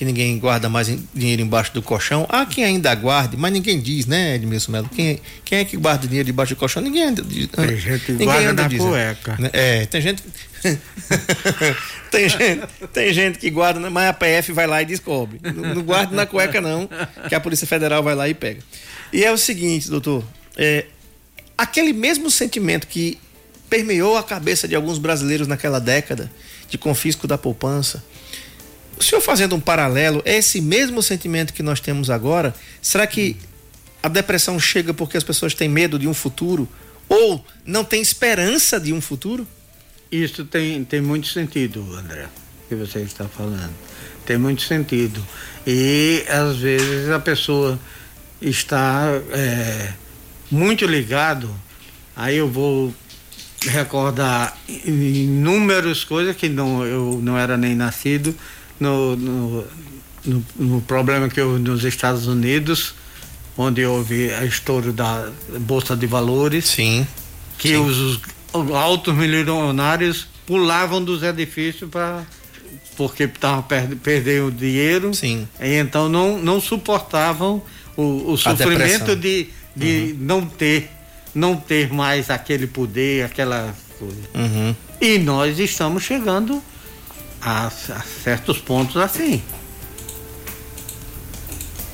que 0.00 0.04
ninguém 0.06 0.38
guarda 0.38 0.66
mais 0.66 0.86
dinheiro 1.14 1.42
embaixo 1.42 1.74
do 1.74 1.82
colchão. 1.82 2.26
Há 2.30 2.46
quem 2.46 2.64
ainda 2.64 2.94
guarde, 2.94 3.36
mas 3.36 3.52
ninguém 3.52 3.78
diz, 3.78 4.06
né, 4.06 4.36
Edmilson 4.36 4.72
Melo? 4.72 4.88
Quem, 4.88 5.20
quem 5.44 5.58
é 5.58 5.64
que 5.66 5.76
guarda 5.76 6.06
dinheiro 6.06 6.24
debaixo 6.24 6.54
do 6.54 6.58
colchão? 6.58 6.82
Ninguém 6.82 7.02
anda. 7.02 7.22
Tem 7.22 7.76
gente 7.76 8.06
que 8.06 8.24
guarda 8.24 8.54
na 8.54 8.66
diz, 8.66 8.80
cueca. 8.80 9.36
Né? 9.38 9.50
É, 9.52 9.84
tem 9.84 10.00
gente. 10.00 10.22
tem, 12.10 12.30
gente 12.30 12.62
tem 12.94 13.12
gente 13.12 13.38
que 13.38 13.50
guarda, 13.50 13.90
mas 13.90 14.08
a 14.08 14.14
PF 14.14 14.52
vai 14.52 14.66
lá 14.66 14.80
e 14.80 14.86
descobre. 14.86 15.38
Não, 15.42 15.74
não 15.74 15.82
guarda 15.82 16.16
na 16.16 16.24
cueca, 16.24 16.62
não, 16.62 16.88
que 17.28 17.34
a 17.34 17.40
Polícia 17.40 17.66
Federal 17.66 18.02
vai 18.02 18.14
lá 18.14 18.26
e 18.26 18.32
pega. 18.32 18.62
E 19.12 19.22
é 19.22 19.30
o 19.30 19.36
seguinte, 19.36 19.90
doutor. 19.90 20.24
É, 20.56 20.86
aquele 21.58 21.92
mesmo 21.92 22.30
sentimento 22.30 22.86
que 22.86 23.18
permeou 23.68 24.16
a 24.16 24.22
cabeça 24.22 24.66
de 24.66 24.74
alguns 24.74 24.96
brasileiros 24.96 25.46
naquela 25.46 25.78
década 25.78 26.30
de 26.70 26.78
confisco 26.78 27.26
da 27.26 27.36
poupança. 27.36 28.02
O 29.00 29.02
senhor 29.02 29.22
fazendo 29.22 29.56
um 29.56 29.60
paralelo, 29.60 30.20
é 30.26 30.36
esse 30.36 30.60
mesmo 30.60 31.02
sentimento 31.02 31.54
que 31.54 31.62
nós 31.62 31.80
temos 31.80 32.10
agora? 32.10 32.54
Será 32.82 33.06
que 33.06 33.34
a 34.02 34.08
depressão 34.08 34.60
chega 34.60 34.92
porque 34.92 35.16
as 35.16 35.24
pessoas 35.24 35.54
têm 35.54 35.70
medo 35.70 35.98
de 35.98 36.06
um 36.06 36.12
futuro 36.12 36.68
ou 37.08 37.42
não 37.64 37.82
têm 37.82 38.02
esperança 38.02 38.78
de 38.78 38.92
um 38.92 39.00
futuro? 39.00 39.48
Isso 40.12 40.44
tem, 40.44 40.84
tem 40.84 41.00
muito 41.00 41.28
sentido, 41.28 41.82
André, 41.96 42.26
que 42.68 42.74
você 42.74 42.98
está 43.00 43.24
falando. 43.24 43.72
Tem 44.26 44.36
muito 44.36 44.60
sentido. 44.60 45.26
E 45.66 46.22
às 46.28 46.58
vezes 46.58 47.08
a 47.08 47.18
pessoa 47.18 47.80
está 48.38 49.06
é, 49.32 49.94
muito 50.50 50.84
ligado, 50.84 51.50
aí 52.14 52.36
eu 52.36 52.50
vou 52.50 52.94
recordar 53.62 54.58
inúmeras 54.68 56.04
coisas 56.04 56.36
que 56.36 56.50
não, 56.50 56.84
eu 56.84 57.18
não 57.22 57.38
era 57.38 57.56
nem 57.56 57.74
nascido, 57.74 58.36
no, 58.80 59.14
no, 59.14 59.64
no, 60.24 60.44
no 60.56 60.80
problema 60.80 61.28
que 61.28 61.40
houve 61.40 61.60
nos 61.60 61.84
Estados 61.84 62.26
Unidos, 62.26 62.94
onde 63.56 63.84
houve 63.84 64.32
a 64.32 64.44
estouro 64.44 64.92
da 64.92 65.30
Bolsa 65.60 65.94
de 65.94 66.06
Valores. 66.06 66.66
Sim. 66.66 67.06
Que 67.58 67.68
sim. 67.68 67.76
Os, 67.76 68.20
os 68.52 68.70
altos 68.72 69.14
milionários 69.14 70.26
pulavam 70.46 71.02
dos 71.04 71.22
edifícios 71.22 71.88
para 71.88 72.24
porque 72.96 73.24
estavam 73.24 73.62
per, 73.62 73.96
perdendo 73.96 74.50
dinheiro. 74.50 75.14
Sim. 75.14 75.46
E 75.60 75.74
então 75.74 76.08
não, 76.08 76.38
não 76.38 76.60
suportavam 76.60 77.62
o, 77.96 78.32
o 78.32 78.36
sofrimento 78.36 79.14
de 79.14 79.48
de 79.74 80.12
uhum. 80.12 80.16
não 80.20 80.46
ter 80.46 80.90
não 81.34 81.56
ter 81.56 81.92
mais 81.92 82.28
aquele 82.28 82.66
poder, 82.66 83.24
aquela 83.24 83.74
coisa. 83.98 84.16
Uhum. 84.34 84.74
E 85.00 85.18
nós 85.18 85.58
estamos 85.58 86.02
chegando 86.02 86.60
a, 87.40 87.66
a, 87.66 87.70
certos 87.70 88.58
pontos 88.58 88.96
assim. 88.96 89.42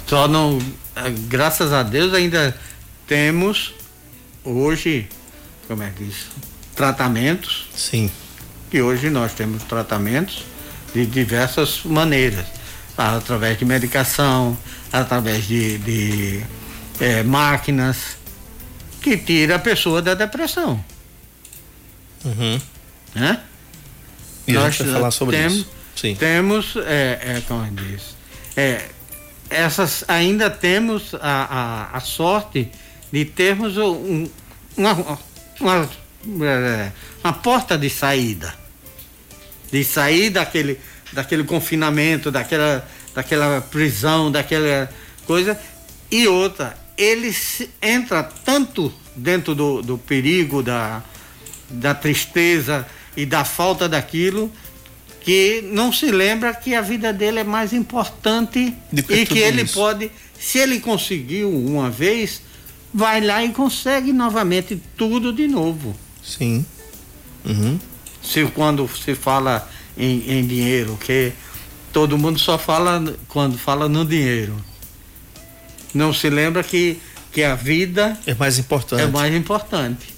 Só 0.07 0.29
não, 0.29 0.59
graças 1.29 1.73
a 1.73 1.83
Deus 1.83 2.15
ainda 2.15 2.57
temos 3.07 3.75
hoje, 4.45 5.09
como 5.67 5.83
é 5.83 5.91
que 5.91 6.05
diz, 6.05 6.27
tratamentos. 6.75 7.69
Sim. 7.75 8.11
Que 8.71 8.81
hoje 8.81 9.11
nós 9.11 9.33
temos 9.33 9.63
tratamentos 9.65 10.45
de 10.95 11.07
diversas 11.07 11.83
maneiras, 11.85 12.47
através 12.97 13.59
de 13.59 13.65
medicação, 13.65 14.57
através 14.93 15.47
de, 15.47 15.79
de 15.79 16.45
é, 17.01 17.23
máquinas 17.23 18.17
que 19.03 19.17
tira 19.17 19.57
a 19.57 19.59
pessoa 19.59 20.01
da 20.01 20.15
depressão. 20.15 20.83
Uhum. 22.25 22.61
Né? 23.15 23.41
E 24.47 24.53
Nós 24.53 24.65
a 24.65 24.71
gente 24.71 24.85
vai 24.85 24.93
falar 24.95 25.11
sobre 25.11 25.37
temos, 25.37 25.55
isso. 25.55 25.69
Sim. 25.97 26.15
Temos, 26.15 26.77
é, 26.77 27.19
é, 27.23 27.43
como 27.49 27.69
diz, 27.73 28.17
é, 28.57 28.89
essas, 29.49 30.05
ainda 30.09 30.51
temos 30.51 31.15
a, 31.15 31.89
a, 31.93 31.97
a 31.97 32.01
sorte 32.01 32.71
de 33.11 33.25
termos 33.25 33.77
um, 33.77 34.29
uma, 34.77 35.19
uma, 35.61 35.91
é, 36.47 36.93
uma 37.25 37.33
porta 37.33 37.79
de 37.79 37.89
saída. 37.89 38.55
De 39.71 39.83
sair 39.83 40.31
daquele, 40.31 40.79
daquele 41.13 41.45
confinamento, 41.45 42.31
daquela, 42.31 42.87
daquela 43.15 43.61
prisão, 43.61 44.31
daquela 44.31 44.89
coisa. 45.27 45.59
E 46.11 46.29
outra, 46.29 46.77
ele 46.97 47.35
entra 47.83 48.23
tanto 48.23 48.93
dentro 49.17 49.55
do, 49.55 49.83
do 49.83 49.99
perigo, 49.99 50.63
da, 50.63 51.03
da 51.69 51.95
tristeza 51.95 52.87
e 53.17 53.25
da 53.25 53.45
falta 53.45 53.89
daquilo, 53.89 54.51
que 55.21 55.63
não 55.73 55.93
se 55.93 56.11
lembra 56.11 56.55
que 56.55 56.75
a 56.75 56.81
vida 56.81 57.13
dele 57.13 57.41
é 57.41 57.45
mais 57.45 57.73
importante 57.73 58.75
e 58.93 59.27
que 59.27 59.39
ele 59.39 59.63
isso. 59.63 59.75
pode, 59.75 60.11
se 60.39 60.59
ele 60.59 60.79
conseguiu 60.81 61.51
uma 61.51 61.91
vez, 61.91 62.43
vai 62.93 63.21
lá 63.21 63.45
e 63.45 63.51
consegue 63.51 64.13
novamente 64.13 64.81
tudo 64.97 65.33
de 65.33 65.49
novo. 65.49 65.97
Sim. 66.23 66.65
Uhum. 67.45 67.79
Se 68.23 68.45
quando 68.47 68.89
se 68.89 69.15
fala 69.15 69.69
em, 69.97 70.39
em 70.39 70.47
dinheiro, 70.47 70.99
que 71.01 71.33
todo 71.93 72.19
mundo 72.19 72.39
só 72.39 72.59
fala 72.59 73.03
quando 73.29 73.57
fala 73.57 73.89
no 73.89 74.05
dinheiro 74.05 74.57
não 75.97 76.13
se 76.13 76.29
lembra 76.29 76.63
que, 76.63 76.99
que 77.33 77.43
a 77.43 77.55
vida 77.55 78.17
é 78.27 78.35
mais 78.35 78.59
importante. 78.59 79.03
É 79.03 79.07
mais 79.07 79.35
importante. 79.35 80.15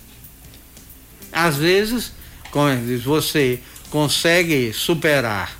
Às 1.33 1.57
vezes, 1.57 2.13
diz, 2.87 3.03
você 3.03 3.61
consegue 3.91 4.73
superar 4.73 5.57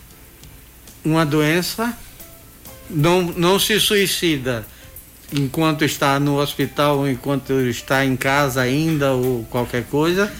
uma 1.05 1.25
doença, 1.25 1.97
não, 2.89 3.23
não 3.23 3.59
se 3.59 3.79
suicida 3.81 4.67
enquanto 5.33 5.85
está 5.85 6.19
no 6.19 6.41
hospital, 6.41 7.09
enquanto 7.09 7.53
está 7.61 8.05
em 8.05 8.17
casa 8.17 8.63
ainda 8.63 9.13
ou 9.13 9.45
qualquer 9.45 9.85
coisa, 9.85 10.33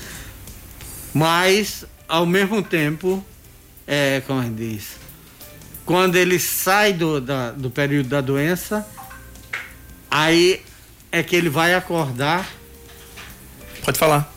mas 1.13 1.85
ao 2.09 2.25
mesmo 2.25 2.63
tempo, 2.63 3.25
é, 3.87 4.23
como 4.27 4.43
diz, 4.55 4.97
quando 5.85 6.17
ele 6.17 6.39
sai 6.39 6.93
do, 6.93 7.21
da, 7.21 7.51
do 7.51 7.71
período 7.71 8.09
da 8.09 8.21
doença, 8.21 8.87
Aí 10.11 10.63
é 11.13 11.23
que 11.23 11.37
ele 11.37 11.49
vai 11.49 11.75
acordar. 11.75 12.49
Pode 13.85 13.99
falar. 13.99 14.33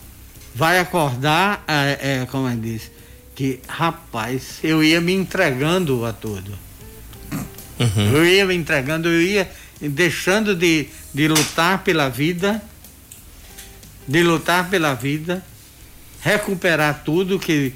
Vai 0.54 0.80
acordar, 0.80 1.64
é, 1.68 2.22
é, 2.22 2.26
como 2.26 2.50
ele 2.50 2.62
diz, 2.74 2.92
que 3.36 3.60
rapaz, 3.68 4.60
eu 4.64 4.84
ia 4.84 5.00
me 5.00 5.14
entregando 5.14 6.06
a 6.06 6.14
tudo. 6.14 6.52
Uhum. 7.80 8.12
Eu 8.14 8.26
ia 8.26 8.46
me 8.46 8.56
entregando, 8.56 9.08
eu 9.08 9.22
ia 9.22 9.50
deixando 9.80 10.56
de, 10.56 10.88
de 11.14 11.28
lutar 11.28 11.84
pela 11.84 12.10
vida, 12.10 12.62
de 14.08 14.22
lutar 14.22 14.70
pela 14.70 14.94
vida, 14.94 15.44
recuperar 16.22 17.02
tudo 17.04 17.40
que 17.40 17.74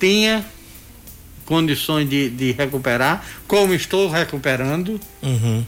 tinha 0.00 0.44
condições 1.44 2.08
de, 2.08 2.28
de 2.30 2.52
recuperar, 2.52 3.24
como 3.46 3.72
estou 3.72 4.10
recuperando, 4.10 5.00
Uhum. 5.22 5.64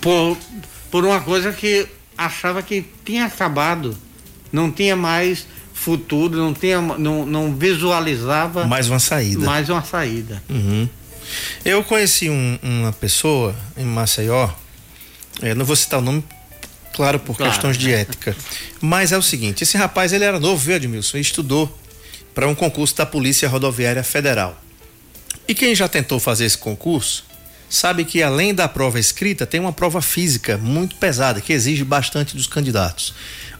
por, 0.00 0.36
por 0.90 1.04
uma 1.04 1.20
coisa 1.20 1.52
que 1.52 1.86
achava 2.18 2.62
que 2.62 2.84
tinha 3.04 3.26
acabado, 3.26 3.96
não 4.52 4.70
tinha 4.70 4.94
mais 4.94 5.46
futuro, 5.74 6.36
não 6.36 6.52
tinha, 6.54 6.80
não, 6.80 7.26
não 7.26 7.54
visualizava 7.56 8.66
Mais 8.66 8.88
uma 8.88 8.98
saída. 8.98 9.44
mais 9.44 9.68
uma 9.68 9.82
saída. 9.84 10.42
Uhum. 10.48 10.88
Eu 11.64 11.82
conheci 11.82 12.28
um- 12.30 12.58
uma 12.62 12.92
pessoa 12.92 13.54
em 13.76 13.84
Maceió, 13.84 14.48
eh, 15.40 15.54
não 15.54 15.64
vou 15.64 15.74
citar 15.76 15.98
o 16.00 16.02
nome, 16.02 16.22
claro, 16.92 17.18
por 17.18 17.36
Claro. 17.36 17.50
questões 17.52 17.76
de 17.78 17.92
ética, 17.92 18.36
mas 18.80 19.12
é 19.12 19.18
o 19.18 19.22
seguinte: 19.22 19.62
esse 19.62 19.76
rapaz 19.76 20.12
ele 20.12 20.24
era 20.24 20.38
novo, 20.38 20.56
viu, 20.62 20.76
Edmilson? 20.76 21.16
Ele 21.16 21.22
estudou 21.22 21.78
para 22.34 22.46
um 22.48 22.54
concurso 22.54 22.94
da 22.96 23.06
Polícia 23.06 23.48
Rodoviária 23.48 24.02
Federal. 24.04 24.60
E 25.48 25.54
quem 25.54 25.74
já 25.74 25.88
tentou 25.88 26.20
fazer 26.20 26.44
esse 26.44 26.58
concurso 26.58 27.24
sabe 27.74 28.04
que 28.04 28.22
além 28.22 28.54
da 28.54 28.68
prova 28.68 28.98
escrita, 29.00 29.46
tem 29.46 29.60
uma 29.60 29.72
prova 29.72 30.02
física 30.02 30.58
muito 30.58 30.96
pesada 30.96 31.40
que 31.40 31.52
exige 31.52 31.84
bastante 31.84 32.36
dos 32.36 32.46
candidatos. 32.46 33.14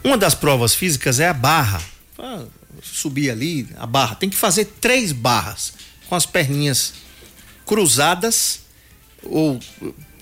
Uma 0.05 0.19
das 0.19 0.35
provas 0.35 0.75
físicas 0.75 1.19
é 1.21 1.29
a 1.29 1.33
barra. 1.33 1.81
Ah, 2.19 2.43
subir 2.83 3.31
ali, 3.31 3.69
a 3.79 3.87
barra. 3.87 4.15
Tem 4.17 4.29
que 4.29 4.37
fazer 4.37 4.65
três 4.81 5.13
barras 5.13 5.73
com 6.09 6.15
as 6.15 6.27
perninhas 6.27 6.93
cruzadas 7.65 8.61
ou, 9.23 9.59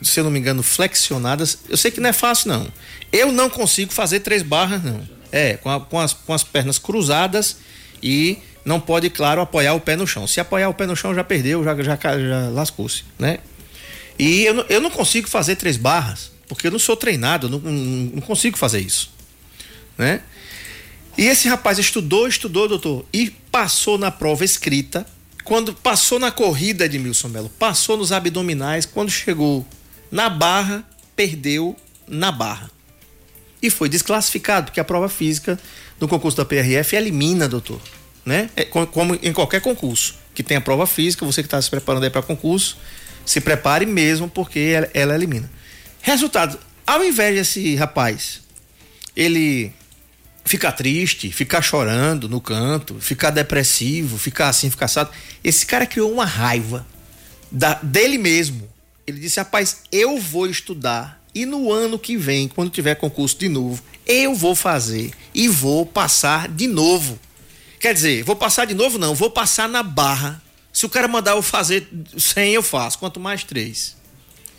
se 0.03 0.21
eu 0.21 0.25
não 0.25 0.31
me 0.31 0.39
engano, 0.39 0.63
flexionadas. 0.63 1.59
Eu 1.69 1.77
sei 1.77 1.91
que 1.91 2.01
não 2.01 2.11
é 2.11 2.13
fácil, 2.13 2.49
não. 2.49 2.69
Eu 3.13 3.33
não 3.33 3.49
consigo 3.51 3.93
fazer 3.93 4.21
três 4.21 4.43
barras, 4.43 4.83
não. 4.83 5.01
É, 5.33 5.57
com, 5.57 5.71
a- 5.71 5.81
com 5.81 5.99
as, 5.99 6.13
com 6.13 6.33
as 6.35 6.43
pernas 6.45 6.79
cruzadas 6.79 7.57
e 8.03 8.39
não 8.65 8.79
pode, 8.81 9.09
claro, 9.11 9.41
apoiar 9.41 9.75
o 9.75 9.81
pé 9.81 9.97
no 9.97 10.07
chão. 10.07 10.27
Se 10.27 10.39
apoiar 10.41 10.69
o 10.69 10.75
pé 10.75 10.87
no 10.87 10.95
chão, 10.95 11.15
já 11.15 11.25
perdeu, 11.25 11.65
já, 11.65 11.75
já, 11.83 11.97
já 11.97 12.49
lascou-se, 12.51 13.05
né? 13.19 13.39
E 14.21 14.45
eu, 14.45 14.55
não- 14.55 14.65
eu 14.69 14.81
não 14.81 14.91
consigo 14.91 15.29
fazer 15.29 15.57
três 15.57 15.77
barras, 15.77 16.31
porque 16.49 16.67
eu 16.67 16.71
não 16.71 16.79
sou 16.79 16.97
treinado, 16.97 17.47
eu 17.47 17.51
não, 17.51 17.59
não, 17.59 18.21
consigo 18.21 18.59
fazer 18.59 18.81
isso, 18.81 19.11
né? 19.97 20.21
E 21.17 21.27
esse 21.27 21.49
rapaz 21.49 21.79
estudou, 21.79 22.29
estudou, 22.29 22.69
doutor, 22.69 23.05
e 23.13 23.31
passou 23.51 23.99
na 23.99 24.11
prova 24.11 24.45
escrita. 24.45 25.07
Quando 25.45 25.75
passou 25.75 26.19
na 26.19 26.31
corrida, 26.31 26.85
Edmilson 26.85 27.29
Melo, 27.29 27.49
passou 27.59 27.97
nos 27.97 28.13
abdominais. 28.13 28.87
Quando 28.87 29.11
chegou 29.11 29.67
na 30.11 30.29
barra, 30.31 30.85
perdeu 31.17 31.75
na 32.07 32.31
barra. 32.31 32.71
E 33.63 33.69
foi 33.71 33.89
desclassificado, 33.89 34.67
porque 34.67 34.81
a 34.81 34.85
prova 34.85 35.09
física 35.09 35.59
do 35.99 36.07
concurso 36.09 36.37
da 36.37 36.45
PRF 36.45 36.95
elimina, 36.97 37.49
doutor. 37.49 37.81
Né? 38.25 38.49
É 38.55 38.65
co- 38.65 38.87
como 38.87 39.19
em 39.23 39.33
qualquer 39.33 39.61
concurso 39.61 40.15
que 40.35 40.43
tem 40.43 40.57
a 40.57 40.61
prova 40.61 40.87
física, 40.87 41.27
você 41.27 41.43
que 41.43 41.47
está 41.49 41.61
se 41.61 41.69
preparando 41.69 42.05
aí 42.05 42.11
para 42.11 42.23
concurso, 42.23 42.77
se 43.25 43.41
prepare 43.41 43.87
mesmo, 43.87 44.29
porque 44.29 44.59
ela, 44.59 44.91
ela 44.95 45.15
elimina. 45.15 45.51
Resultado: 46.03 46.59
ao 46.87 47.05
invés 47.05 47.35
desse 47.35 47.75
rapaz, 47.77 48.41
ele 49.17 49.73
ficar 50.45 50.73
triste, 50.73 51.31
ficar 51.31 51.63
chorando 51.63 52.29
no 52.29 52.41
canto, 52.41 52.97
ficar 53.01 53.31
depressivo, 53.31 54.19
ficar 54.19 54.49
assim, 54.49 54.71
ficar 54.71 54.87
assado. 54.87 55.11
Esse 55.45 55.65
cara 55.67 55.87
criou 55.87 56.13
uma 56.13 56.25
raiva 56.25 56.87
da- 57.51 57.79
dele 57.83 58.19
mesmo. 58.19 58.69
Ele 59.07 59.21
disse: 59.21 59.39
rapaz, 59.39 59.83
eu 59.93 60.19
vou 60.19 60.47
estudar 60.47 61.21
e 61.35 61.47
no 61.47 61.73
ano 61.73 61.99
que 61.99 62.17
vem, 62.17 62.49
quando 62.49 62.71
tiver 62.71 62.95
concurso 62.97 63.39
de 63.39 63.49
novo, 63.49 63.83
eu 64.07 64.35
vou 64.35 64.55
fazer 64.55 65.13
e 65.35 65.47
vou 65.49 65.87
passar 65.87 66.49
de 66.49 66.67
novo. 66.67 67.19
Quer 67.79 67.95
dizer, 67.95 68.25
vou 68.25 68.37
passar 68.37 68.67
de 68.67 68.75
novo? 68.75 68.99
Não, 68.99 69.15
vou 69.15 69.31
passar 69.31 69.69
na 69.69 69.83
barra. 69.83 70.43
Se 70.73 70.87
o 70.87 70.89
cara 70.89 71.09
mandar 71.09 71.33
eu 71.33 71.43
fazer 71.43 71.89
100, 72.17 72.55
eu 72.55 72.63
faço, 72.63 72.99
quanto 72.99 73.19
mais 73.21 73.43
três. 73.45 73.97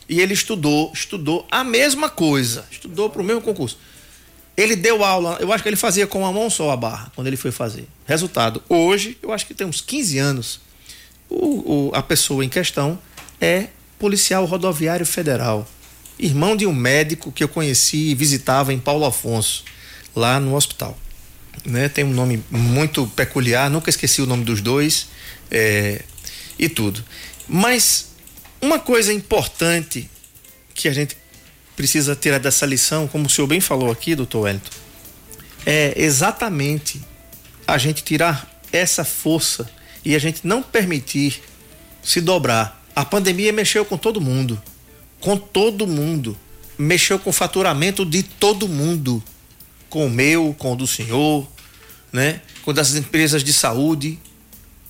E 0.10 0.20
ele 0.20 0.34
estudou, 0.34 0.92
estudou 0.94 1.48
a 1.50 1.64
mesma 1.64 2.10
coisa, 2.10 2.66
estudou 2.70 3.10
para 3.10 3.22
o 3.22 3.26
mesmo 3.26 3.42
concurso. 3.42 3.78
Ele 4.58 4.76
deu 4.76 5.04
aula, 5.06 5.38
eu 5.40 5.52
acho 5.54 5.64
que 5.64 5.70
ele 5.70 5.78
fazia 5.78 6.06
com 6.06 6.20
uma 6.20 6.32
mão 6.34 6.50
só 6.50 6.70
a 6.72 6.76
barra, 6.76 7.12
quando 7.16 7.28
ele 7.28 7.38
foi 7.38 7.52
fazer. 7.52 7.88
Resultado, 8.06 8.62
hoje, 8.68 9.18
eu 9.24 9.32
acho 9.32 9.46
que 9.46 9.54
tem 9.54 9.66
uns 9.66 9.80
15 9.80 10.18
anos, 10.18 10.60
o, 11.30 11.88
o- 11.88 11.92
a 11.94 12.02
pessoa 12.02 12.44
em 12.44 12.50
questão 12.50 13.00
é 13.40 13.68
policial 13.98 14.44
rodoviário 14.46 15.06
federal, 15.06 15.66
irmão 16.20 16.58
de 16.58 16.66
um 16.68 16.74
médico 16.74 17.32
que 17.32 17.44
eu 17.44 17.48
conheci 17.48 18.10
e 18.10 18.16
visitava 18.16 18.74
em 18.74 18.80
Paulo 18.80 19.06
Afonso, 19.06 19.64
lá 20.14 20.40
no 20.42 20.56
hospital. 20.56 20.98
Né? 21.66 21.88
Tem 21.88 22.04
um 22.04 22.12
nome 22.14 22.44
muito 22.52 23.08
peculiar, 23.16 23.70
nunca 23.70 23.90
esqueci 23.90 24.22
o 24.22 24.26
nome 24.26 24.44
dos 24.44 24.60
dois 24.62 25.08
é, 25.52 26.02
e 26.58 26.70
tudo. 26.70 27.04
Mas 27.48 28.12
uma 28.62 28.80
coisa 28.80 29.12
importante 29.12 30.10
que 30.74 30.88
a 30.88 30.94
gente 30.94 31.18
precisa 31.76 32.16
tirar 32.16 32.40
dessa 32.40 32.66
lição, 32.66 33.08
como 33.08 33.26
o 33.26 33.30
senhor 33.30 33.48
bem 33.48 33.60
falou 33.60 33.92
aqui, 33.92 34.16
doutor 34.16 34.42
Wellington, 34.42 34.72
é 35.66 35.94
exatamente 35.96 37.02
a 37.68 37.78
gente 37.78 38.04
tirar 38.04 38.50
essa 38.72 39.04
força 39.04 39.70
e 40.04 40.16
a 40.16 40.20
gente 40.20 40.46
não 40.46 40.64
permitir 40.64 41.42
se 42.04 42.22
dobrar. 42.22 42.84
A 42.96 43.06
pandemia 43.06 43.54
mexeu 43.54 43.86
com 43.86 43.98
todo 43.98 44.20
mundo. 44.20 44.62
Com 45.20 45.38
todo 45.38 45.88
mundo. 45.88 46.38
Mexeu 46.78 47.20
com 47.20 47.30
o 47.30 47.34
faturamento 47.34 48.06
de 48.06 48.24
todo 48.24 48.68
mundo. 48.68 49.24
Com 49.90 50.08
o 50.08 50.10
meu, 50.10 50.56
com 50.58 50.74
o 50.74 50.76
do 50.76 50.88
senhor, 50.88 51.48
né? 52.12 52.42
Com 52.64 52.74
das 52.74 52.96
empresas 52.96 53.44
de 53.44 53.54
saúde, 53.54 54.20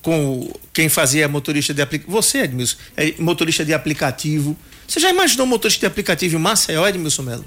com 0.02 0.52
quem 0.74 0.90
fazia 0.90 1.28
motorista 1.28 1.74
de 1.74 1.82
aplicativo. 1.82 2.12
Você, 2.12 2.40
Edmilson, 2.40 2.78
é 2.98 3.14
motorista 3.20 3.64
de 3.64 3.74
aplicativo. 3.74 4.58
Você 4.88 5.00
já 5.00 5.10
imaginou 5.10 5.46
um 5.46 5.50
motorista 5.50 5.82
de 5.82 5.86
aplicativo 5.86 6.38
em 6.38 6.40
Maceió, 6.40 6.88
Edmilson 6.88 7.24
Melo? 7.24 7.46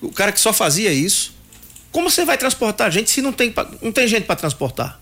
O 0.00 0.10
cara 0.10 0.32
que 0.32 0.40
só 0.40 0.52
fazia 0.52 0.92
isso. 0.92 1.34
Como 1.90 2.10
você 2.10 2.24
vai 2.24 2.38
transportar 2.38 2.90
gente 2.90 3.10
se 3.10 3.20
não 3.20 3.32
tem, 3.32 3.52
não 3.82 3.90
tem 3.90 4.06
gente 4.06 4.24
para 4.24 4.36
transportar? 4.36 5.00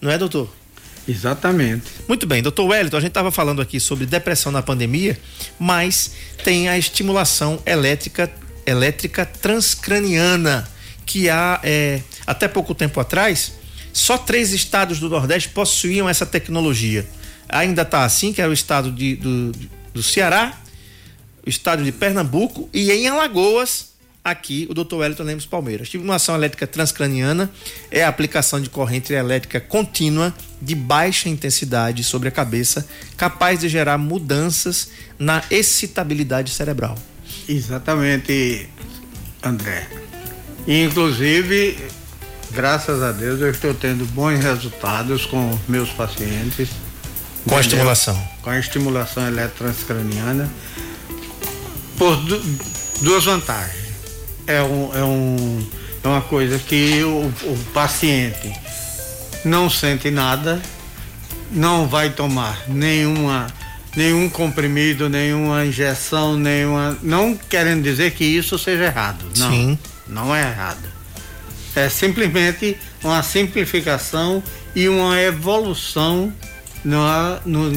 Não 0.00 0.10
é, 0.10 0.18
doutor? 0.18 0.52
Exatamente. 1.06 1.84
Muito 2.06 2.26
bem, 2.26 2.42
doutor 2.42 2.64
Wellington, 2.64 2.96
a 2.96 3.00
gente 3.00 3.10
estava 3.10 3.32
falando 3.32 3.60
aqui 3.60 3.80
sobre 3.80 4.06
depressão 4.06 4.52
na 4.52 4.62
pandemia, 4.62 5.18
mas 5.58 6.12
tem 6.44 6.68
a 6.68 6.78
estimulação 6.78 7.60
elétrica, 7.66 8.32
elétrica 8.64 9.26
transcraniana, 9.26 10.68
que 11.04 11.28
há 11.28 11.60
é, 11.64 12.00
até 12.24 12.46
pouco 12.46 12.74
tempo 12.74 13.00
atrás, 13.00 13.52
só 13.92 14.16
três 14.18 14.52
estados 14.52 14.98
do 14.98 15.08
Nordeste 15.08 15.48
possuíam 15.50 16.08
essa 16.08 16.24
tecnologia. 16.26 17.06
Ainda 17.48 17.82
está 17.82 18.04
assim, 18.04 18.32
que 18.32 18.40
é 18.40 18.46
o 18.48 18.52
estado 18.52 18.90
de- 18.90 19.16
do, 19.16 19.52
do 19.92 20.02
Ceará, 20.02 20.58
o 21.46 21.48
estado 21.50 21.82
de 21.84 21.92
Pernambuco 21.92 22.68
e 22.72 22.90
em 22.90 23.08
Alagoas, 23.08 23.92
aqui 24.24 24.66
o 24.70 24.74
Dr. 24.74 24.94
Wellington 24.94 25.24
Lemos 25.24 25.44
Palmeiras. 25.46 25.88
Estimulação 25.88 26.34
elétrica 26.36 26.66
transcraniana 26.66 27.50
é 27.90 28.04
a 28.04 28.08
aplicação 28.08 28.60
de 28.60 28.70
corrente 28.70 29.12
elétrica 29.12 29.60
contínua 29.60 30.32
de 30.60 30.74
baixa 30.76 31.28
intensidade 31.28 32.04
sobre 32.04 32.28
a 32.28 32.30
cabeça, 32.30 32.86
capaz 33.16 33.60
de 33.60 33.68
gerar 33.68 33.98
mudanças 33.98 34.90
na 35.18 35.42
excitabilidade 35.50 36.52
cerebral. 36.52 36.96
Exatamente, 37.48 38.68
André. 39.42 39.88
Inclusive, 40.68 41.76
graças 42.54 43.02
a 43.02 43.12
Deus, 43.12 43.40
eu 43.40 43.50
estou 43.50 43.74
tendo 43.74 44.04
bons 44.12 44.38
resultados 44.42 45.26
com 45.26 45.58
meus 45.68 45.90
pacientes. 45.90 46.68
Com 47.48 47.56
a 47.56 47.60
estimulação. 47.60 48.28
Com 48.42 48.50
a 48.50 48.58
estimulação 48.58 49.26
eletrotranscraniana. 49.26 50.48
Por 51.98 52.16
du- 52.16 52.42
duas 53.00 53.24
vantagens. 53.24 53.82
É, 54.46 54.62
um, 54.62 54.90
é, 54.96 55.04
um, 55.04 55.66
é 56.04 56.08
uma 56.08 56.20
coisa 56.20 56.58
que 56.58 57.02
o, 57.04 57.26
o 57.44 57.58
paciente 57.72 58.52
não 59.44 59.68
sente 59.70 60.10
nada, 60.10 60.60
não 61.50 61.86
vai 61.86 62.10
tomar 62.10 62.62
nenhuma 62.68 63.46
nenhum 63.94 64.28
comprimido, 64.28 65.08
nenhuma 65.08 65.64
injeção, 65.66 66.36
nenhuma. 66.36 66.96
Não 67.02 67.36
querendo 67.36 67.82
dizer 67.82 68.12
que 68.12 68.24
isso 68.24 68.58
seja 68.58 68.84
errado. 68.84 69.24
Não. 69.36 69.50
Sim. 69.50 69.78
Não 70.08 70.34
é 70.34 70.42
errado. 70.48 70.82
É 71.74 71.88
simplesmente 71.88 72.76
uma 73.02 73.22
simplificação 73.22 74.42
e 74.74 74.88
uma 74.88 75.20
evolução 75.20 76.32
no, 76.84 77.00
no, 77.46 77.72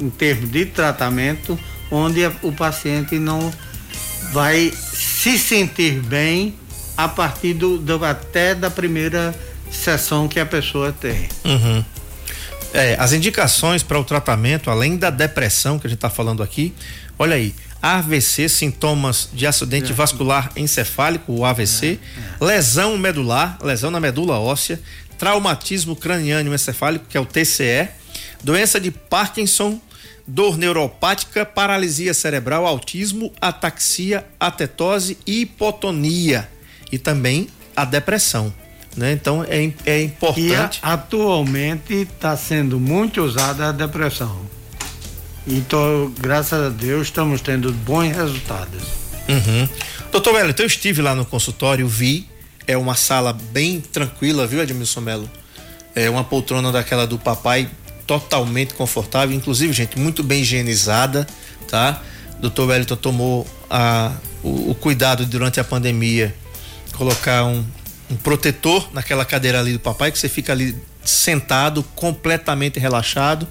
em 0.00 0.10
termos 0.10 0.50
de 0.50 0.66
tratamento, 0.66 1.58
onde 1.90 2.24
a- 2.24 2.32
o 2.42 2.52
paciente 2.52 3.18
não 3.18 3.52
vai 4.32 4.72
se 4.92 5.38
sentir 5.38 6.00
bem 6.00 6.54
a 6.96 7.08
partir 7.08 7.54
do, 7.54 7.76
do- 7.78 8.04
até 8.04 8.54
da 8.54 8.70
primeira 8.70 9.34
sessão 9.70 10.26
que 10.28 10.38
a 10.40 10.46
pessoa 10.46 10.92
tem. 10.92 11.28
Uhum. 11.44 11.84
É, 12.72 12.96
as 12.98 13.12
indicações 13.12 13.82
para 13.82 13.98
o 13.98 14.04
tratamento, 14.04 14.70
além 14.70 14.96
da 14.96 15.10
depressão 15.10 15.78
que 15.78 15.86
a 15.86 15.90
gente 15.90 15.98
está 15.98 16.10
falando 16.10 16.42
aqui, 16.42 16.72
olha 17.18 17.36
aí, 17.36 17.54
AVC, 17.84 18.48
sintomas 18.48 19.28
de 19.30 19.46
acidente 19.46 19.92
vascular 19.92 20.50
encefálico, 20.56 21.34
o 21.34 21.44
AVC, 21.44 21.98
lesão 22.40 22.96
medular, 22.96 23.58
lesão 23.62 23.90
na 23.90 24.00
medula 24.00 24.38
óssea, 24.38 24.80
traumatismo 25.18 25.94
craniano 25.94 26.54
encefálico, 26.54 27.04
que 27.06 27.18
é 27.18 27.20
o 27.20 27.26
TCE, 27.26 27.90
doença 28.42 28.80
de 28.80 28.90
Parkinson, 28.90 29.78
dor 30.26 30.56
neuropática, 30.56 31.44
paralisia 31.44 32.14
cerebral, 32.14 32.66
autismo, 32.66 33.30
ataxia, 33.38 34.24
atetose 34.40 35.18
e 35.26 35.42
hipotonia 35.42 36.48
e 36.90 36.98
também 36.98 37.48
a 37.76 37.84
depressão. 37.84 38.50
Né? 38.96 39.12
Então 39.12 39.44
é, 39.44 39.70
é 39.84 40.02
importante. 40.02 40.80
E 40.82 40.86
atualmente 40.86 41.92
está 41.92 42.34
sendo 42.34 42.80
muito 42.80 43.20
usada 43.20 43.68
a 43.68 43.72
depressão. 43.72 44.54
Então, 45.46 46.12
graças 46.18 46.66
a 46.66 46.68
Deus, 46.70 47.08
estamos 47.08 47.40
tendo 47.40 47.72
bons 47.72 48.14
resultados. 48.14 48.82
Uhum. 49.28 49.68
Doutor 50.10 50.34
Wellington, 50.34 50.62
eu 50.62 50.66
estive 50.66 51.02
lá 51.02 51.14
no 51.14 51.24
consultório, 51.24 51.86
vi, 51.86 52.28
é 52.66 52.76
uma 52.76 52.94
sala 52.94 53.32
bem 53.32 53.80
tranquila, 53.80 54.46
viu, 54.46 54.62
Edmilson 54.62 55.00
Melo? 55.00 55.30
É 55.94 56.08
uma 56.08 56.24
poltrona 56.24 56.72
daquela 56.72 57.06
do 57.06 57.18
papai, 57.18 57.68
totalmente 58.06 58.74
confortável, 58.74 59.34
inclusive, 59.34 59.72
gente, 59.72 59.98
muito 59.98 60.22
bem 60.22 60.42
higienizada, 60.42 61.26
tá? 61.68 62.02
Doutor 62.40 62.68
Wellington 62.68 62.96
tomou 62.96 63.46
a, 63.70 64.12
o, 64.42 64.70
o 64.70 64.74
cuidado 64.74 65.24
durante 65.26 65.60
a 65.60 65.64
pandemia, 65.64 66.34
colocar 66.92 67.44
um, 67.44 67.64
um 68.10 68.16
protetor 68.16 68.88
naquela 68.92 69.24
cadeira 69.24 69.60
ali 69.60 69.72
do 69.72 69.80
papai, 69.80 70.10
que 70.10 70.18
você 70.18 70.28
fica 70.28 70.52
ali 70.52 70.76
sentado, 71.04 71.82
completamente 71.94 72.78
relaxado. 72.78 73.46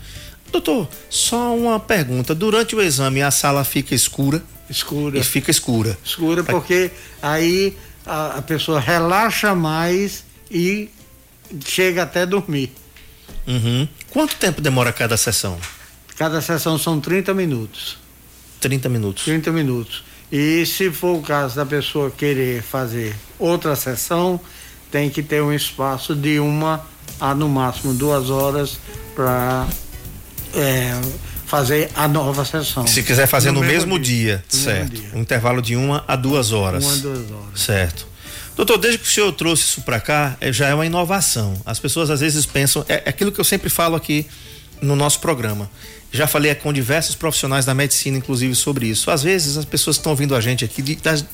Doutor, 0.53 0.87
só 1.09 1.55
uma 1.55 1.79
pergunta. 1.79 2.35
Durante 2.35 2.75
o 2.75 2.81
exame 2.81 3.23
a 3.23 3.31
sala 3.31 3.63
fica 3.63 3.95
escura? 3.95 4.43
Escura. 4.69 5.17
E 5.17 5.23
fica 5.23 5.49
escura. 5.49 5.97
Escura 6.05 6.43
porque 6.43 6.91
aí 7.23 7.75
a, 8.05 8.37
a 8.37 8.41
pessoa 8.43 8.79
relaxa 8.79 9.55
mais 9.55 10.23
e 10.51 10.91
chega 11.65 12.03
até 12.03 12.23
dormir. 12.23 12.71
Uhum. 13.47 13.87
Quanto 14.11 14.35
tempo 14.35 14.61
demora 14.61 14.93
cada 14.93 15.17
sessão? 15.17 15.57
Cada 16.15 16.39
sessão 16.39 16.77
são 16.77 16.99
30 16.99 17.33
minutos. 17.33 17.97
30 18.61 18.87
minutos. 18.89 19.23
30 19.23 19.51
minutos. 19.51 20.03
E 20.31 20.67
se 20.67 20.91
for 20.91 21.17
o 21.17 21.21
caso 21.23 21.55
da 21.55 21.65
pessoa 21.65 22.11
querer 22.11 22.61
fazer 22.61 23.15
outra 23.39 23.75
sessão, 23.75 24.39
tem 24.91 25.09
que 25.09 25.23
ter 25.23 25.41
um 25.41 25.51
espaço 25.51 26.15
de 26.15 26.39
uma 26.39 26.85
a 27.19 27.33
no 27.33 27.49
máximo 27.49 27.93
duas 27.95 28.29
horas 28.29 28.77
para 29.15 29.67
é, 30.55 30.99
fazer 31.45 31.89
a 31.95 32.07
nova 32.07 32.43
sessão. 32.45 32.85
Se 32.87 33.03
quiser 33.03 33.27
fazer 33.27 33.51
no, 33.51 33.61
no 33.61 33.67
mesmo, 33.67 33.93
mesmo, 33.93 33.99
dia, 33.99 34.43
dia 34.49 34.61
certo. 34.61 34.91
Mesmo 34.91 35.07
dia. 35.07 35.17
Um 35.17 35.21
intervalo 35.21 35.61
de 35.61 35.75
uma 35.75 36.03
a 36.07 36.15
duas 36.15 36.51
horas. 36.51 36.83
Uma 36.83 36.93
a 36.93 36.97
duas 36.97 37.31
horas. 37.31 37.59
Certo. 37.59 38.07
Doutor, 38.55 38.77
desde 38.77 38.99
que 38.99 39.07
o 39.07 39.11
senhor 39.11 39.31
trouxe 39.31 39.63
isso 39.63 39.81
para 39.81 39.99
cá, 39.99 40.37
é, 40.39 40.53
já 40.53 40.67
é 40.67 40.73
uma 40.73 40.85
inovação. 40.85 41.59
As 41.65 41.79
pessoas 41.79 42.09
às 42.09 42.19
vezes 42.19 42.45
pensam, 42.45 42.85
é, 42.87 43.03
é 43.05 43.09
aquilo 43.09 43.31
que 43.31 43.39
eu 43.39 43.45
sempre 43.45 43.69
falo 43.69 43.95
aqui 43.95 44.27
no 44.81 44.95
nosso 44.95 45.19
programa. 45.19 45.69
Já 46.11 46.27
falei 46.27 46.53
com 46.53 46.71
diversos 46.71 47.15
profissionais 47.15 47.65
da 47.65 47.73
medicina, 47.73 48.17
inclusive, 48.17 48.53
sobre 48.53 48.85
isso. 48.87 49.09
Às 49.09 49.23
vezes 49.23 49.57
as 49.57 49.65
pessoas 49.65 49.95
estão 49.95 50.11
ouvindo 50.11 50.35
a 50.35 50.41
gente 50.41 50.63
aqui 50.63 50.81
de, 50.81 50.95
das 50.97 51.25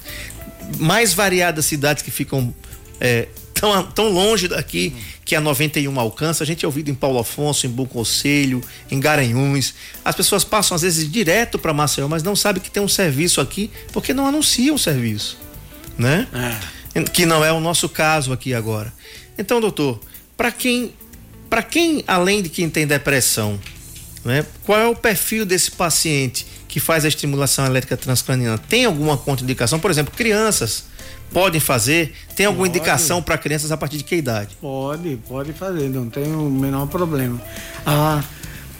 mais 0.78 1.14
variadas 1.14 1.66
cidades 1.66 2.02
que 2.02 2.12
ficam 2.12 2.54
é, 3.02 3.28
tão, 3.60 3.84
tão 3.84 4.10
longe 4.10 4.48
daqui 4.48 4.96
que 5.26 5.36
a 5.36 5.42
91 5.42 6.00
alcança. 6.00 6.44
A 6.44 6.48
gente 6.48 6.64
é 6.64 6.68
ouvido 6.68 6.90
em 6.90 6.96
Paulo 6.96 7.20
Afonso, 7.20 7.68
em 7.68 7.70
Bom 7.70 7.86
Conselho, 7.86 8.62
em 8.90 9.00
Garanhuns. 9.00 9.74
As 10.04 10.16
pessoas 10.16 10.44
passam 10.46 10.76
às 10.76 10.82
vezes 10.82 11.12
direto 11.12 11.60
para 11.60 11.74
Maceió, 11.74 12.08
mas 12.08 12.24
não 12.24 12.36
sabem 12.36 12.64
que 12.64 12.72
tem 12.72 12.82
um 12.82 12.88
serviço 12.88 13.42
aqui 13.42 13.70
porque 13.92 14.14
não 14.14 14.26
anunciam 14.26 14.76
o 14.76 14.80
serviço, 14.80 15.38
né? 15.98 16.28
É. 16.34 17.04
Que 17.04 17.26
não 17.26 17.44
é 17.44 17.52
o 17.52 17.60
nosso 17.60 17.90
caso 17.90 18.32
aqui 18.32 18.54
agora. 18.54 18.92
Então, 19.38 19.60
doutor, 19.60 20.00
para 20.38 20.52
quem 20.52 20.94
para 21.50 21.64
quem 21.64 22.04
além 22.08 22.42
de 22.42 22.50
quem 22.50 22.70
tem 22.70 22.88
depressão, 22.88 23.60
né? 24.24 24.46
Qual 24.64 24.80
é 24.80 24.88
o 24.88 24.96
perfil 24.96 25.46
desse 25.46 25.72
paciente 25.72 26.46
que 26.68 26.80
faz 26.80 27.04
a 27.04 27.08
estimulação 27.08 27.66
elétrica 27.66 27.98
transcraniana? 27.98 28.58
Tem 28.58 28.86
alguma 28.86 29.18
contraindicação? 29.18 29.80
Por 29.80 29.92
exemplo, 29.92 30.14
crianças 30.16 30.86
podem 31.32 31.60
fazer? 31.60 32.14
Tem 32.36 32.46
alguma 32.46 32.66
pode. 32.66 32.78
indicação 32.78 33.22
para 33.22 33.38
crianças 33.38 33.72
a 33.72 33.78
partir 33.78 33.98
de 33.98 34.04
que 34.04 34.16
idade? 34.16 34.58
Pode, 34.60 35.18
pode 35.28 35.54
fazer, 35.54 35.90
não 35.90 36.10
tem 36.10 36.34
o 36.34 36.50
menor 36.50 36.88
problema. 36.88 37.42
A, 37.86 38.24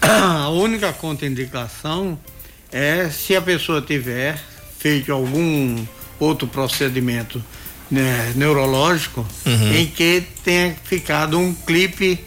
a 0.00 0.48
única 0.50 0.92
contraindicação 0.92 2.18
é 2.72 3.08
se 3.10 3.34
a 3.34 3.42
pessoa 3.42 3.82
tiver 3.82 4.38
feito 4.78 5.12
algum 5.12 5.84
outro 6.18 6.46
procedimento 6.46 7.42
né, 7.90 8.32
neurológico 8.36 9.26
uhum. 9.44 9.74
em 9.74 9.86
que 9.86 10.24
tenha 10.44 10.74
ficado 10.84 11.38
um 11.38 11.52
clipe 11.52 12.22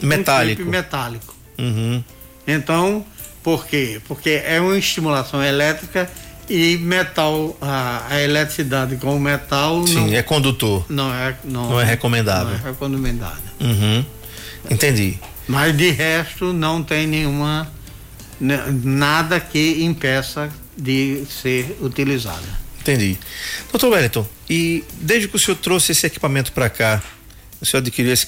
metálico. 0.00 0.62
Um 0.62 0.64
clipe 0.64 0.70
metálico. 0.70 1.36
Uhum. 1.58 2.02
Então, 2.46 3.04
por 3.42 3.66
quê? 3.66 4.00
Porque 4.08 4.42
é 4.44 4.60
uma 4.60 4.76
estimulação 4.76 5.42
elétrica 5.42 6.10
e 6.48 6.76
metal, 6.78 7.56
a, 7.60 8.06
a 8.08 8.22
eletricidade 8.22 8.96
com 8.96 9.16
o 9.16 9.20
metal. 9.20 9.86
Sim, 9.86 9.94
não, 9.94 10.14
é 10.14 10.22
condutor. 10.22 10.86
Não 10.88 11.12
é, 11.12 11.36
não, 11.44 11.70
não 11.70 11.80
é 11.80 11.84
recomendável. 11.84 12.58
Não 12.58 12.66
é 12.66 12.70
recomendada. 12.70 13.42
Uhum. 13.60 14.04
Entendi. 14.70 15.18
Mas 15.46 15.76
de 15.76 15.90
resto 15.90 16.52
não 16.52 16.82
tem 16.82 17.06
nenhuma 17.06 17.70
nada 18.40 19.40
que 19.40 19.82
impeça 19.82 20.50
de 20.76 21.24
ser 21.30 21.76
utilizada. 21.80 22.66
Entendi. 22.80 23.18
Doutor 23.72 23.90
Wellington, 23.92 24.26
e 24.48 24.84
desde 25.00 25.28
que 25.28 25.36
o 25.36 25.38
senhor 25.38 25.56
trouxe 25.56 25.92
esse 25.92 26.06
equipamento 26.06 26.52
para 26.52 26.68
cá, 26.68 27.02
o 27.60 27.66
senhor 27.66 27.80
adquiriu 27.80 28.12
esse 28.12 28.26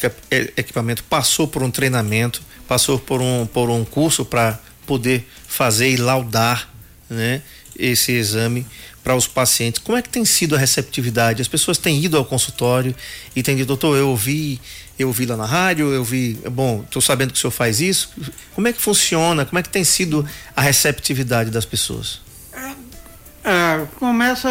equipamento, 0.57 1.05
passou 1.05 1.47
por 1.47 1.63
um 1.63 1.71
treinamento, 1.71 2.43
passou 2.67 2.99
por 2.99 3.21
um, 3.21 3.47
por 3.47 3.71
um 3.71 3.85
curso 3.85 4.25
para 4.25 4.59
poder 4.87 5.29
fazer 5.47 5.91
e 5.91 5.97
laudar 5.97 6.69
né, 7.11 7.43
esse 7.79 8.13
exame 8.13 8.67
para 9.03 9.15
os 9.15 9.27
pacientes. 9.27 9.81
Como 9.81 9.97
é 9.97 10.03
que 10.03 10.09
tem 10.09 10.25
sido 10.25 10.55
a 10.55 10.59
receptividade? 10.59 11.41
As 11.41 11.49
pessoas 11.49 11.79
têm 11.79 12.03
ido 12.03 12.17
ao 12.17 12.25
consultório 12.25 12.95
e 13.35 13.43
têm 13.43 13.57
dito, 13.57 13.69
doutor, 13.69 13.97
eu 13.97 14.11
ouvi, 14.11 14.61
eu 14.99 15.09
ouvi 15.09 15.25
lá 15.25 15.37
na 15.37 15.47
rádio, 15.47 15.93
eu 15.93 16.05
vi, 16.05 16.39
bom, 16.51 16.83
estou 16.85 17.01
sabendo 17.01 17.33
que 17.33 17.39
o 17.39 17.41
senhor 17.41 17.51
faz 17.51 17.81
isso. 17.81 18.11
Como 18.55 18.69
é 18.69 18.73
que 18.73 18.81
funciona? 18.81 19.45
Como 19.47 19.59
é 19.59 19.63
que 19.63 19.71
tem 19.71 19.85
sido 19.85 20.29
a 20.55 20.61
receptividade 20.61 21.51
das 21.51 21.65
pessoas? 21.65 22.21
É, 22.53 23.51
é, 23.51 23.87
começa, 23.99 24.49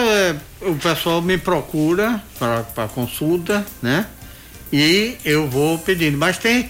o 0.61 0.75
pessoal 0.75 1.21
me 1.21 1.37
procura 1.37 2.23
para 2.39 2.87
consulta, 2.87 3.65
né? 3.81 4.07
E 4.71 5.17
eu 5.23 5.47
vou 5.47 5.77
pedindo, 5.77 6.17
mas 6.17 6.37
tem 6.37 6.69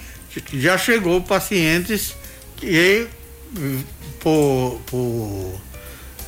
já 0.52 0.78
chegou 0.78 1.20
pacientes 1.20 2.14
que 2.56 3.08
por, 4.20 4.80
por 4.86 5.60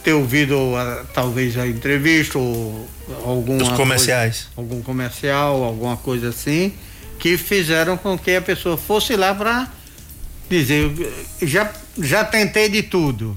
ter 0.02 0.12
ouvido 0.12 0.76
a, 0.76 1.04
talvez 1.12 1.56
a 1.58 1.66
entrevista 1.66 2.38
ou 2.38 2.88
algum 3.24 3.58
comerciais 3.76 4.48
coisa, 4.54 4.72
algum 4.72 4.82
comercial 4.82 5.62
alguma 5.62 5.96
coisa 5.96 6.28
assim 6.28 6.72
que 7.18 7.36
fizeram 7.36 7.96
com 7.96 8.18
que 8.18 8.34
a 8.36 8.42
pessoa 8.42 8.76
fosse 8.76 9.16
lá 9.16 9.34
para 9.34 9.68
dizer 10.48 10.90
já 11.42 11.70
já 11.98 12.24
tentei 12.24 12.68
de 12.68 12.82
tudo 12.82 13.36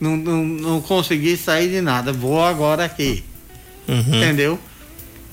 não, 0.00 0.16
não, 0.16 0.44
não 0.44 0.80
consegui 0.80 1.36
sair 1.36 1.68
de 1.68 1.80
nada 1.80 2.12
vou 2.12 2.42
agora 2.42 2.84
aqui 2.84 3.24
uhum. 3.88 4.16
entendeu 4.16 4.58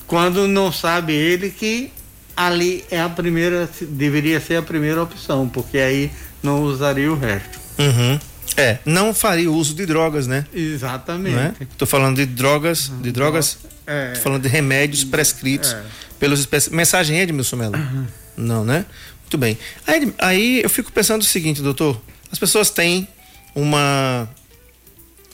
quando 0.06 0.48
não 0.48 0.72
sabe 0.72 1.12
ele 1.12 1.50
que 1.50 1.92
ali 2.38 2.84
é 2.88 3.00
a 3.00 3.08
primeira, 3.08 3.68
deveria 3.80 4.40
ser 4.40 4.56
a 4.56 4.62
primeira 4.62 5.02
opção, 5.02 5.48
porque 5.48 5.76
aí 5.76 6.08
não 6.40 6.62
usaria 6.62 7.10
o 7.12 7.18
resto. 7.18 7.58
Uhum. 7.76 8.18
É, 8.56 8.78
não 8.84 9.14
faria 9.14 9.50
uso 9.50 9.74
de 9.74 9.86
drogas, 9.86 10.26
né? 10.26 10.46
Exatamente. 10.52 11.36
Né? 11.36 11.54
Tô 11.76 11.86
falando 11.86 12.16
de 12.16 12.26
drogas, 12.26 12.90
de 13.00 13.12
drogas, 13.12 13.58
é, 13.86 14.14
falando 14.22 14.42
de 14.42 14.48
remédios 14.48 15.04
prescritos 15.04 15.72
é. 15.72 15.82
pelos 16.18 16.40
especialistas. 16.40 16.76
Mensagem 16.76 17.20
Edmilson 17.20 17.56
Melo? 17.56 17.76
Uhum. 17.76 18.06
Não, 18.36 18.64
né? 18.64 18.84
Muito 19.22 19.38
bem. 19.38 19.58
Aí, 19.86 20.14
aí 20.18 20.60
eu 20.62 20.70
fico 20.70 20.90
pensando 20.90 21.22
o 21.22 21.24
seguinte, 21.24 21.60
doutor, 21.60 22.00
as 22.32 22.38
pessoas 22.38 22.70
têm 22.70 23.06
uma 23.54 24.28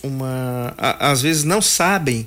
uma 0.03 0.75
a, 0.77 1.11
às 1.11 1.23
vezes 1.23 1.45
não 1.45 1.63
sabem 1.63 2.27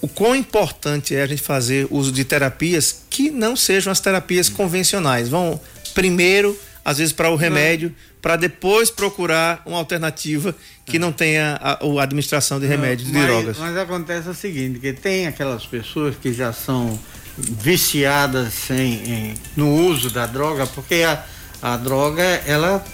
o 0.00 0.08
quão 0.08 0.34
importante 0.34 1.14
é 1.14 1.22
a 1.22 1.26
gente 1.26 1.40
fazer 1.40 1.86
uso 1.90 2.10
de 2.10 2.24
terapias 2.24 3.04
que 3.08 3.30
não 3.30 3.54
sejam 3.54 3.92
as 3.92 4.00
terapias 4.00 4.48
convencionais. 4.48 5.28
Vão 5.28 5.60
primeiro, 5.94 6.58
às 6.84 6.98
vezes, 6.98 7.12
para 7.12 7.30
o 7.30 7.36
remédio, 7.36 7.94
para 8.20 8.36
depois 8.36 8.90
procurar 8.90 9.62
uma 9.64 9.78
alternativa 9.78 10.54
que 10.84 10.98
não 10.98 11.12
tenha 11.12 11.58
a, 11.60 11.78
a 11.84 12.02
administração 12.02 12.58
de 12.58 12.66
remédios 12.66 13.08
e 13.08 13.12
de 13.12 13.20
drogas. 13.20 13.56
Mas 13.58 13.76
acontece 13.76 14.28
o 14.28 14.34
seguinte, 14.34 14.78
que 14.78 14.92
tem 14.92 15.26
aquelas 15.26 15.64
pessoas 15.64 16.16
que 16.16 16.32
já 16.32 16.52
são 16.52 16.98
viciadas 17.38 18.70
em, 18.70 18.94
em, 19.10 19.34
no 19.56 19.74
uso 19.74 20.10
da 20.10 20.26
droga, 20.26 20.66
porque 20.66 21.02
a, 21.02 21.24
a 21.62 21.76
droga, 21.76 22.22
ela 22.46 22.84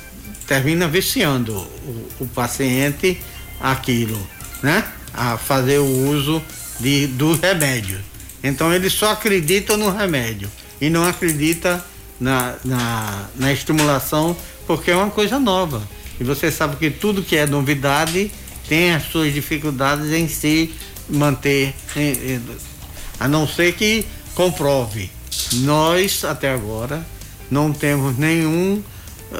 termina 0.46 0.86
viciando 0.86 1.54
o, 1.54 2.08
o 2.20 2.26
paciente 2.28 3.20
aquilo, 3.60 4.18
né? 4.62 4.84
A 5.12 5.36
fazer 5.36 5.78
o 5.78 6.08
uso 6.10 6.42
de, 6.78 7.06
do 7.06 7.34
remédio. 7.34 7.98
Então 8.42 8.72
eles 8.72 8.92
só 8.92 9.12
acreditam 9.12 9.76
no 9.76 9.90
remédio. 9.90 10.48
e 10.80 10.88
não 10.88 11.04
acredita 11.04 11.84
na, 12.20 12.56
na, 12.64 13.24
na 13.36 13.52
estimulação 13.52 14.36
porque 14.66 14.90
é 14.90 14.96
uma 14.96 15.10
coisa 15.10 15.38
nova. 15.38 15.82
E 16.20 16.24
você 16.24 16.50
sabe 16.50 16.76
que 16.76 16.90
tudo 16.90 17.22
que 17.22 17.36
é 17.36 17.46
novidade 17.46 18.30
tem 18.68 18.92
as 18.92 19.04
suas 19.04 19.32
dificuldades 19.32 20.12
em 20.12 20.28
se 20.28 20.74
manter, 21.08 21.74
a 23.18 23.26
não 23.26 23.48
ser 23.48 23.72
que 23.74 24.04
comprove. 24.34 25.10
Nós, 25.54 26.24
até 26.24 26.52
agora, 26.52 27.04
não 27.50 27.72
temos 27.72 28.18
nenhum, 28.18 28.82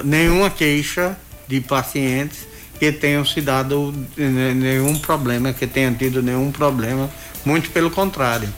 nenhuma 0.03 0.49
queixa 0.49 1.17
de 1.47 1.61
pacientes 1.61 2.49
que 2.79 2.93
tenham 2.93 3.25
se 3.25 3.41
dado 3.41 3.93
nenhum 4.17 4.99
problema, 4.99 5.53
que 5.53 5.67
tenham 5.67 5.95
tido 5.95 6.23
nenhum 6.23 6.51
problema, 6.53 7.11
muito 7.45 7.71
pelo 7.71 7.91
contrário. 7.91 8.49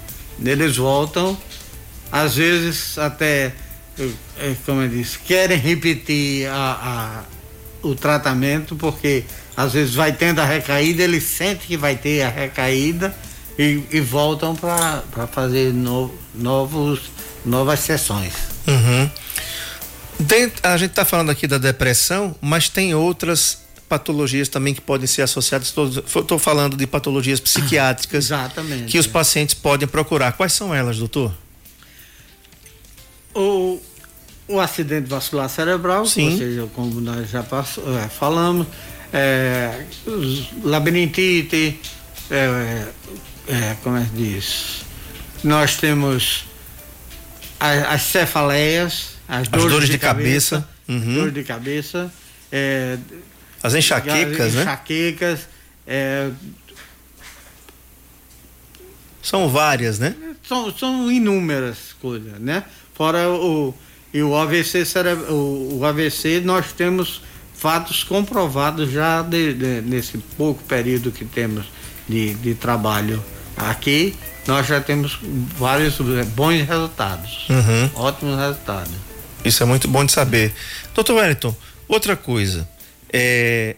Eles 0.45 0.77
voltam, 0.77 1.37
às 2.13 2.37
vezes 2.37 2.99
até, 2.99 3.55
eh, 4.39 4.55
como 4.65 4.83
eu 4.83 4.89
disse, 4.89 5.19
querem 5.19 5.59
repetir 5.59 6.49
a, 6.49 7.25
a, 7.83 7.87
o 7.87 7.95
tratamento, 7.95 8.77
porque 8.77 9.25
às 9.57 9.73
vezes 9.73 9.95
vai 9.95 10.13
tendo 10.13 10.41
a 10.41 10.45
recaída, 10.45 11.03
eles 11.03 11.25
sentem 11.25 11.67
que 11.67 11.77
vai 11.77 11.97
ter 11.97 12.23
a 12.23 12.29
recaída 12.29 13.15
e, 13.59 13.83
e 13.91 14.01
voltam 14.01 14.55
para 14.57 15.27
fazer 15.31 15.73
no, 15.73 16.15
novos, 16.35 17.11
novas 17.45 17.81
sessões. 17.81 18.33
Uhum. 18.67 19.11
Dentro, 20.21 20.61
a 20.63 20.77
gente 20.77 20.91
está 20.91 21.05
falando 21.05 21.31
aqui 21.31 21.47
da 21.47 21.59
depressão, 21.59 22.35
mas 22.41 22.69
tem 22.69 22.95
outras 22.95 23.59
patologias 23.89 24.49
também 24.49 24.73
que 24.73 24.81
podem 24.81 25.07
ser 25.07 25.23
associadas. 25.23 25.75
Estou 26.07 26.39
falando 26.39 26.77
de 26.77 26.87
patologias 26.87 27.41
psiquiátricas 27.41 28.27
Exatamente. 28.27 28.85
que 28.85 28.99
os 28.99 29.07
pacientes 29.07 29.55
podem 29.55 29.89
procurar. 29.89 30.33
Quais 30.33 30.53
são 30.53 30.75
elas, 30.75 30.99
doutor? 30.99 31.33
O, 33.35 33.81
o 34.51 34.61
acidente 34.61 35.09
vascular 35.09 35.49
cerebral, 35.49 36.05
Sim. 36.07 36.33
ou 36.33 36.39
seja, 36.39 36.69
como 36.75 37.01
nós 37.01 37.31
já 37.31 37.43
passou, 37.43 37.85
é, 37.99 38.09
falamos, 38.09 38.67
é, 39.13 39.85
labirintite, 40.63 41.81
é, 42.31 42.87
é, 43.49 43.77
como 43.83 43.97
é 43.97 44.03
que 44.05 44.11
diz? 44.17 44.83
Nós 45.45 45.77
temos 45.77 46.45
as, 47.59 47.85
as 47.87 48.03
cefaleias, 48.03 49.11
as, 49.29 49.43
As 49.43 49.49
dores, 49.49 49.71
dores 49.71 49.87
de, 49.87 49.93
de 49.93 49.99
cabeça. 49.99 50.57
cabeça, 50.57 50.81
Uhum. 50.89 51.15
dores 51.15 51.35
de 51.35 51.45
cabeça, 51.45 52.13
é, 52.51 52.99
As 53.63 53.75
enxaquecas, 53.75 54.55
né? 54.55 54.63
enxaquecas, 54.63 55.41
é, 55.87 56.31
São 59.23 59.49
várias, 59.49 59.99
né? 59.99 60.15
são, 60.47 60.77
são 60.77 61.13
inúmeras 61.13 61.95
coisas, 62.01 62.41
né? 62.41 62.65
Fora 62.95 63.29
o, 63.29 63.73
e 64.13 64.23
o 64.23 64.37
AVC 64.37 64.85
cere- 64.85 65.15
o, 65.29 65.81
AVC 65.85 66.41
nós 66.41 66.73
temos 66.73 67.23
fatos 67.55 68.03
comprovados 68.05 68.91
já 68.91 69.23
de- 69.23 69.55
de- 69.55 69.81
nesse 69.83 70.19
pouco 70.19 70.63
período 70.65 71.13
que 71.13 71.25
temos 71.25 71.67
de, 72.09 72.35
de 72.35 72.55
trabalho 72.55 73.23
aqui, 73.57 74.15
nós 74.47 74.67
já 74.67 74.81
temos 74.81 75.19
vários 75.59 75.97
bons 76.35 76.63
resultados, 76.67 77.47
Uhum. 77.51 77.91
ótimos 77.95 78.39
resultados. 78.39 78.93
Isso 79.45 79.63
é 79.63 79.67
muito 79.67 79.87
bom 79.89 80.05
de 80.05 80.13
saber. 80.13 80.53
Doutor 80.95 81.17
Wellington, 81.17 81.55
outra 81.89 82.17
coisa. 82.17 82.69
É, 83.13 83.77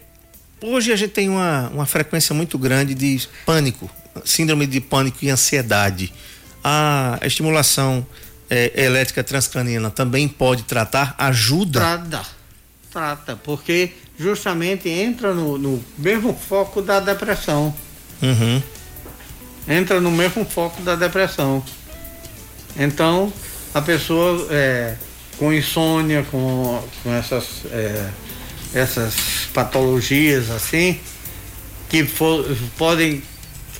hoje 0.60 0.92
a 0.92 0.96
gente 0.96 1.10
tem 1.10 1.28
uma, 1.28 1.68
uma 1.74 1.86
frequência 1.86 2.34
muito 2.34 2.56
grande 2.58 2.94
de 2.94 3.20
pânico, 3.44 3.90
síndrome 4.24 4.66
de 4.66 4.80
pânico 4.80 5.18
e 5.22 5.30
ansiedade. 5.30 6.12
A 6.64 7.18
estimulação 7.22 8.06
é, 8.50 8.84
elétrica 8.84 9.22
transcraniana 9.22 9.90
também 9.90 10.28
pode 10.28 10.62
tratar, 10.64 11.14
ajuda. 11.18 11.80
Trata, 11.80 12.22
trata, 12.90 13.36
porque 13.36 13.92
justamente 14.18 14.88
entra 14.88 15.34
no, 15.34 15.58
no 15.58 15.84
mesmo 15.98 16.34
foco 16.34 16.82
da 16.82 17.00
depressão. 17.00 17.74
Uhum. 18.22 18.62
entra 19.66 20.00
no 20.00 20.10
mesmo 20.10 20.44
foco 20.44 20.80
da 20.82 20.94
depressão. 20.94 21.64
Então, 22.76 23.32
a 23.74 23.80
pessoa 23.80 24.46
é, 24.50 24.94
com 25.38 25.52
insônia, 25.52 26.24
com, 26.30 26.82
com 27.02 27.12
essas, 27.12 27.64
é, 27.70 28.10
essas 28.72 29.14
patologias 29.52 30.50
assim, 30.50 31.00
que 31.88 32.04
for, 32.04 32.44
podem, 32.78 33.22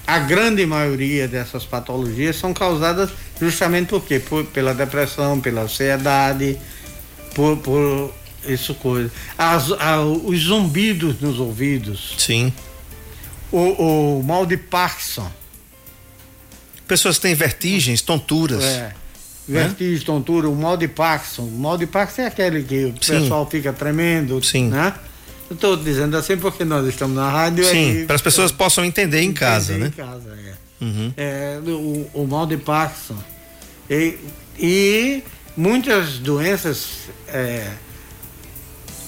a 0.07 0.19
grande 0.19 0.65
maioria 0.67 1.29
dessas 1.29 1.65
patologias 1.65 2.37
são 2.37 2.53
causadas 2.53 3.11
justamente 3.41 3.89
por 3.89 4.05
quê? 4.05 4.19
Por, 4.19 4.45
pela 4.47 4.75
depressão, 4.75 5.41
pela 5.41 5.63
ansiedade, 5.63 6.59
por, 7.35 7.57
por 7.59 8.13
isso 8.47 8.75
coisa. 8.75 9.11
As, 9.39 9.71
a- 9.73 10.01
os 10.03 10.41
zumbidos 10.41 11.21
nos 11.21 11.39
ouvidos, 11.39 12.15
Sim. 12.19 12.53
o, 13.51 14.19
o 14.19 14.23
mal 14.23 14.45
de 14.45 14.57
Parkinson. 14.57 15.31
Pessoas 16.87 17.17
que 17.17 17.23
têm 17.23 17.35
vertigens, 17.35 18.03
tonturas. 18.03 18.63
É. 18.65 18.93
Vertigem, 19.49 20.05
tontura, 20.05 20.49
o 20.49 20.55
mal 20.55 20.77
de 20.77 20.87
Parkinson. 20.89 21.43
O 21.43 21.51
mal 21.59 21.77
de 21.79 21.87
Parkinson 21.87 22.23
é 22.23 22.27
aquele 22.27 22.63
que 22.63 22.85
o 22.87 22.95
Sim. 23.01 23.21
pessoal 23.21 23.49
fica 23.49 23.73
tremendo, 23.73 24.43
Sim. 24.43 24.69
né? 24.69 24.95
Eu 25.53 25.55
estou 25.55 25.77
dizendo 25.77 26.17
assim 26.17 26.35
porque 26.39 26.65
nós 26.65 26.87
estamos 26.89 27.15
na 27.15 27.31
rádio 27.31 27.63
Sim, 27.67 28.07
para 28.07 28.17
as 28.17 28.23
pessoas 28.23 28.51
possam 28.51 28.87
entender 28.87 29.21
em 29.21 29.35
casa, 29.35 29.75
entender 29.75 29.85
né? 29.85 29.93
Em 29.95 30.07
casa, 30.07 30.31
é. 30.31 30.85
Uhum. 30.85 31.13
É, 31.15 31.61
o, 31.67 32.11
o 32.23 32.27
mal 32.27 32.47
de 32.47 32.57
Parkinson. 32.57 33.19
E, 33.91 34.17
e 34.59 35.23
muitas 35.55 36.19
doenças, 36.19 36.87
é, 37.29 37.71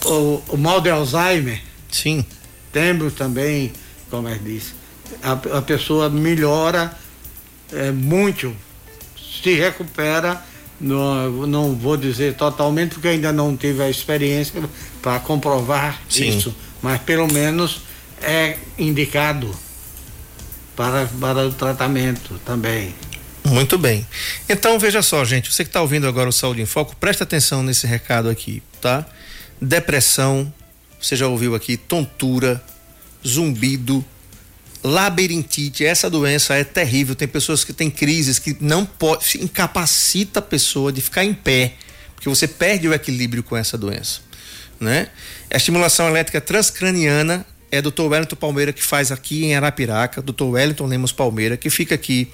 o, 0.04 0.42
o 0.48 0.57
mal 0.59 0.83
de 0.83 0.90
Alzheimer, 0.90 1.62
Sim. 1.90 2.22
temos 2.70 3.14
também, 3.14 3.72
como 4.11 4.28
eu 4.28 4.38
disse, 4.38 4.74
a, 5.22 5.33
a 5.33 5.62
pessoa 5.62 6.11
melhora 6.11 6.94
é, 7.72 7.90
muito, 7.90 8.54
se 9.42 9.54
recupera, 9.54 10.44
não, 10.85 11.47
não 11.47 11.75
vou 11.75 11.97
dizer 11.97 12.35
totalmente, 12.35 12.94
porque 12.94 13.09
ainda 13.09 13.33
não 13.33 13.57
tive 13.57 13.83
a 13.83 13.88
experiência 13.88 14.62
para 15.01 15.18
comprovar 15.18 16.01
Sim. 16.09 16.29
isso, 16.29 16.55
mas 16.83 17.01
pelo 17.01 17.27
menos 17.33 17.81
é 18.20 18.59
indicado 18.79 19.51
para, 20.77 21.07
para 21.07 21.47
o 21.47 21.53
tratamento 21.53 22.38
também. 22.44 22.94
Muito 23.44 23.79
bem. 23.79 24.07
Então 24.49 24.79
veja 24.79 25.03
só, 25.03 25.25
gente, 25.25 25.53
você 25.53 25.64
que 25.64 25.68
está 25.68 25.81
ouvindo 25.81 26.07
agora 26.07 26.29
o 26.29 26.33
Saúde 26.33 26.61
em 26.62 26.66
Foco, 26.66 26.94
presta 26.97 27.25
atenção 27.25 27.62
nesse 27.62 27.87
recado 27.87 28.29
aqui, 28.29 28.62
tá? 28.81 29.07
Depressão, 29.61 30.53
você 31.01 31.16
já 31.16 31.27
ouviu 31.29 31.55
aqui, 31.55 31.77
tontura, 31.77 32.62
zumbido, 33.27 34.05
labirintite, 34.85 35.85
essa 35.85 36.11
doença 36.11 36.55
é 36.55 36.62
terrível. 36.62 37.14
Tem 37.14 37.27
pessoas 37.27 37.64
que 37.64 37.73
têm 37.73 37.90
crises 37.90 38.38
que 38.38 38.57
não 38.61 38.85
pode, 38.85 39.42
incapacita 39.42 40.40
a 40.40 40.42
pessoa 40.42 40.92
de 40.92 41.01
ficar 41.01 41.25
em 41.25 41.33
pé, 41.33 41.73
porque 42.14 42.29
você 42.29 42.47
perde 42.47 42.87
o 42.87 42.92
equilíbrio 42.92 43.42
com 43.42 43.57
essa 43.57 43.79
doença, 43.79 44.20
né? 44.79 45.09
A 45.51 45.57
estimulação 45.57 46.07
elétrica 46.07 46.40
transcraniana 46.40 47.47
é 47.75 47.83
Dr. 47.83 48.03
Wellington 48.03 48.37
Palmeira 48.37 48.73
que 48.73 48.83
faz 48.83 49.11
aqui 49.11 49.47
em 49.47 49.57
Arapiraca, 49.57 50.23
Dr. 50.23 50.45
Wellington 50.45 50.87
Lemos 50.87 51.11
Palmeira, 51.11 51.57
que 51.57 51.69
fica 51.69 51.97
aqui 51.97 52.29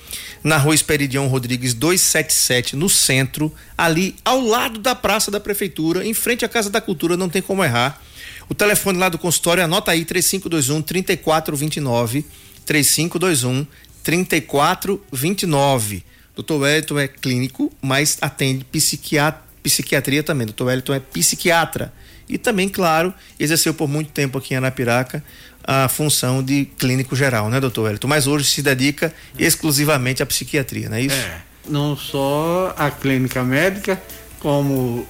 na 0.44 0.58
Rua 0.58 0.74
Esperidião 0.74 1.26
Rodrigues 1.28 1.72
277, 1.72 2.76
no 2.76 2.90
centro, 2.90 3.50
ali 3.76 4.14
ao 4.22 4.40
lado 4.40 4.78
da 4.78 4.94
Praça 4.94 5.30
da 5.30 5.40
Prefeitura, 5.40 6.06
em 6.06 6.12
frente 6.12 6.44
à 6.44 6.48
Casa 6.48 6.68
da 6.68 6.78
Cultura, 6.78 7.16
não 7.16 7.30
tem 7.30 7.40
como 7.40 7.64
errar. 7.64 8.02
O 8.50 8.54
telefone 8.54 8.98
lá 8.98 9.08
do 9.08 9.16
consultório, 9.16 9.64
anota 9.64 9.92
aí, 9.92 10.04
3521 10.04 10.82
3429, 10.82 12.26
3521 12.66 13.66
3429. 14.02 16.04
Dr. 16.36 16.52
Wellington 16.52 16.98
é 16.98 17.08
clínico, 17.08 17.72
mas 17.80 18.18
atende 18.20 18.62
psiquiat 18.64 19.38
psiquiatria 19.62 20.22
também. 20.22 20.46
Dr. 20.46 20.64
Wellington 20.64 20.94
é 20.94 21.00
psiquiatra. 21.00 21.92
E 22.32 22.38
também, 22.38 22.68
claro, 22.68 23.12
exerceu 23.38 23.74
por 23.74 23.88
muito 23.88 24.10
tempo 24.12 24.38
aqui 24.38 24.54
em 24.54 24.56
Anapiraca 24.56 25.22
a 25.62 25.88
função 25.88 26.42
de 26.42 26.64
clínico 26.78 27.14
geral, 27.14 27.50
né, 27.50 27.60
doutor 27.60 27.82
Wellington? 27.82 28.08
Mas 28.08 28.26
hoje 28.26 28.44
se 28.46 28.62
dedica 28.62 29.12
exclusivamente 29.38 30.22
à 30.22 30.26
psiquiatria, 30.26 30.88
não 30.88 30.96
é 30.96 31.02
isso? 31.02 31.14
É, 31.16 31.40
não 31.68 31.96
só 31.96 32.74
a 32.78 32.90
clínica 32.90 33.42
médica, 33.44 34.00
como 34.38 35.06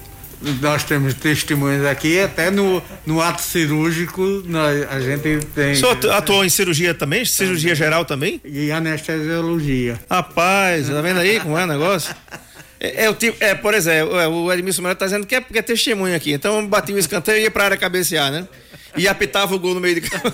nós 0.61 0.83
temos 0.85 1.15
testemunhas 1.15 1.85
aqui, 1.87 2.19
até 2.19 2.51
no, 2.51 2.83
no 3.07 3.21
ato 3.21 3.43
cirúrgico 3.43 4.43
nós, 4.47 4.87
a 4.91 4.99
gente 5.01 5.45
tem. 5.55 5.73
O 5.73 5.77
senhor 5.77 5.93
atu- 5.93 6.11
atuou 6.11 6.45
em 6.45 6.49
cirurgia 6.49 6.95
também? 6.95 7.25
Cirurgia 7.25 7.75
geral 7.75 8.05
também? 8.05 8.41
E 8.45 8.73
anestesiologia. 8.73 10.01
Rapaz, 10.11 10.89
tá 10.89 11.01
vendo 11.01 11.21
aí 11.21 11.39
como 11.41 11.57
é 11.59 11.65
o 11.65 11.67
negócio? 11.67 12.15
É, 12.81 13.05
é 13.05 13.11
o 13.11 13.15
tipo, 13.15 13.37
é, 13.45 13.55
por 13.55 13.75
exemplo, 13.75 14.19
é, 14.19 14.27
o 14.27 14.51
Edmilson 14.51 14.83
Melo 14.83 14.95
tá 14.97 15.05
dizendo 15.05 15.27
que 15.27 15.35
é 15.35 15.41
porque 15.41 15.59
é 15.59 15.63
testemunho 15.63 16.17
aqui. 16.17 16.33
Então 16.33 16.59
eu 16.59 16.67
bati 16.67 16.93
o 16.93 16.99
escanteio 16.99 17.39
e 17.39 17.43
ia 17.43 17.51
pra 17.51 17.65
área 17.65 17.77
cabecear, 17.77 18.33
né? 18.33 18.49
e 18.97 19.07
apitava 19.09 19.55
o 19.55 19.59
gol 19.59 19.75
no 19.75 19.81
meio 19.81 19.97
de 19.97 20.01
campo. 20.03 20.33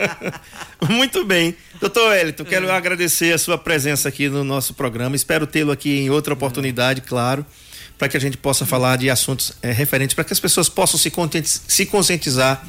Muito 0.88 1.24
bem. 1.24 1.56
Doutor 1.80 2.10
Wellington, 2.10 2.44
quero 2.44 2.66
é. 2.68 2.70
agradecer 2.70 3.32
a 3.34 3.38
sua 3.38 3.58
presença 3.58 4.08
aqui 4.08 4.28
no 4.28 4.44
nosso 4.44 4.74
programa. 4.74 5.16
Espero 5.16 5.46
tê-lo 5.46 5.72
aqui 5.72 6.00
em 6.00 6.10
outra 6.10 6.32
oportunidade, 6.34 7.00
claro, 7.02 7.44
para 7.98 8.08
que 8.08 8.16
a 8.16 8.20
gente 8.20 8.36
possa 8.36 8.64
falar 8.64 8.96
de 8.96 9.10
assuntos 9.10 9.52
é, 9.62 9.72
referentes, 9.72 10.14
para 10.14 10.24
que 10.24 10.32
as 10.32 10.40
pessoas 10.40 10.68
possam 10.68 10.98
se, 10.98 11.12
se 11.44 11.86
conscientizar 11.86 12.66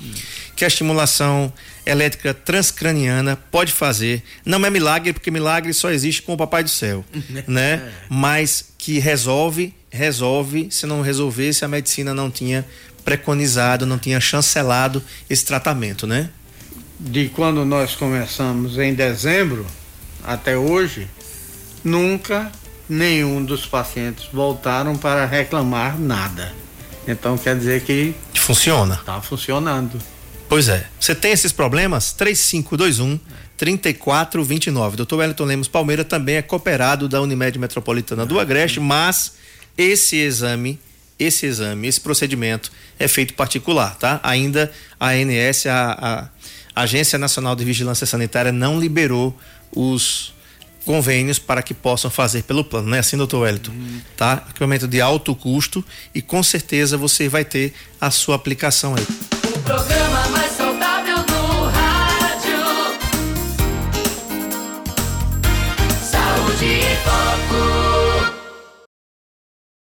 que 0.55 0.63
a 0.63 0.67
estimulação 0.67 1.51
elétrica 1.85 2.33
transcraniana 2.33 3.35
pode 3.35 3.71
fazer. 3.71 4.23
Não 4.45 4.65
é 4.65 4.69
milagre, 4.69 5.13
porque 5.13 5.29
milagre 5.29 5.73
só 5.73 5.91
existe 5.91 6.21
com 6.21 6.33
o 6.33 6.37
Papai 6.37 6.63
do 6.63 6.69
Céu, 6.69 7.03
né? 7.47 7.91
Mas 8.09 8.73
que 8.77 8.99
resolve, 8.99 9.73
resolve. 9.89 10.67
Se 10.71 10.85
não 10.85 11.01
resolvesse, 11.01 11.65
a 11.65 11.67
medicina 11.67 12.13
não 12.13 12.31
tinha 12.31 12.65
preconizado, 13.03 13.85
não 13.85 13.99
tinha 13.99 14.19
chancelado 14.19 15.03
esse 15.29 15.45
tratamento, 15.45 16.07
né? 16.07 16.29
De 16.99 17.29
quando 17.29 17.65
nós 17.65 17.93
começamos 17.95 18.77
em 18.77 18.93
dezembro 18.93 19.65
até 20.23 20.57
hoje, 20.57 21.07
nunca 21.83 22.51
nenhum 22.87 23.43
dos 23.43 23.65
pacientes 23.65 24.27
voltaram 24.31 24.97
para 24.97 25.25
reclamar 25.25 25.99
nada. 25.99 26.53
Então 27.07 27.37
quer 27.37 27.55
dizer 27.57 27.83
que 27.83 28.15
funciona. 28.33 28.95
Está 28.95 29.21
funcionando. 29.21 29.99
Pois 30.47 30.69
é. 30.69 30.87
Você 30.99 31.15
tem 31.15 31.31
esses 31.31 31.51
problemas? 31.51 32.13
3521 32.13 33.19
3429. 33.57 34.97
Doutor 34.97 35.19
Wellington 35.19 35.45
Lemos 35.45 35.67
Palmeira 35.67 36.03
também 36.03 36.35
é 36.35 36.41
cooperado 36.41 37.07
da 37.07 37.21
Unimed 37.21 37.57
Metropolitana 37.57 38.25
do 38.25 38.39
Agreste, 38.39 38.79
mas 38.79 39.33
esse 39.77 40.17
exame 40.17 40.79
esse 41.17 41.45
exame, 41.45 41.87
esse 41.87 41.99
procedimento 41.99 42.71
é 42.99 43.07
feito 43.07 43.33
particular, 43.33 43.95
tá? 43.95 44.19
Ainda 44.21 44.71
a 44.99 45.09
ANS, 45.09 45.65
a, 45.65 46.29
a 46.75 46.81
Agência 46.81 47.17
Nacional 47.17 47.55
de 47.55 47.63
Vigilância 47.63 48.05
Sanitária, 48.05 48.51
não 48.51 48.79
liberou 48.79 49.37
os 49.73 50.33
convênios 50.85 51.39
para 51.39 51.63
que 51.63 51.73
possam 51.73 52.11
fazer 52.11 52.43
pelo 52.43 52.63
plano, 52.63 52.89
não 52.89 52.97
é 52.97 52.99
assim, 52.99 53.17
doutor 53.17 53.39
Wellington? 53.39 53.71
Uhum. 53.71 54.01
Tá? 54.15 54.43
Equipamento 54.49 54.87
de 54.87 55.01
alto 55.01 55.33
custo 55.33 55.83
e 56.13 56.21
com 56.21 56.43
certeza 56.43 56.97
você 56.97 57.27
vai 57.27 57.43
ter 57.43 57.73
a 57.99 58.11
sua 58.11 58.35
aplicação 58.35 58.93
aí. 58.93 59.34
Programa 59.65 60.29
mais 60.31 60.64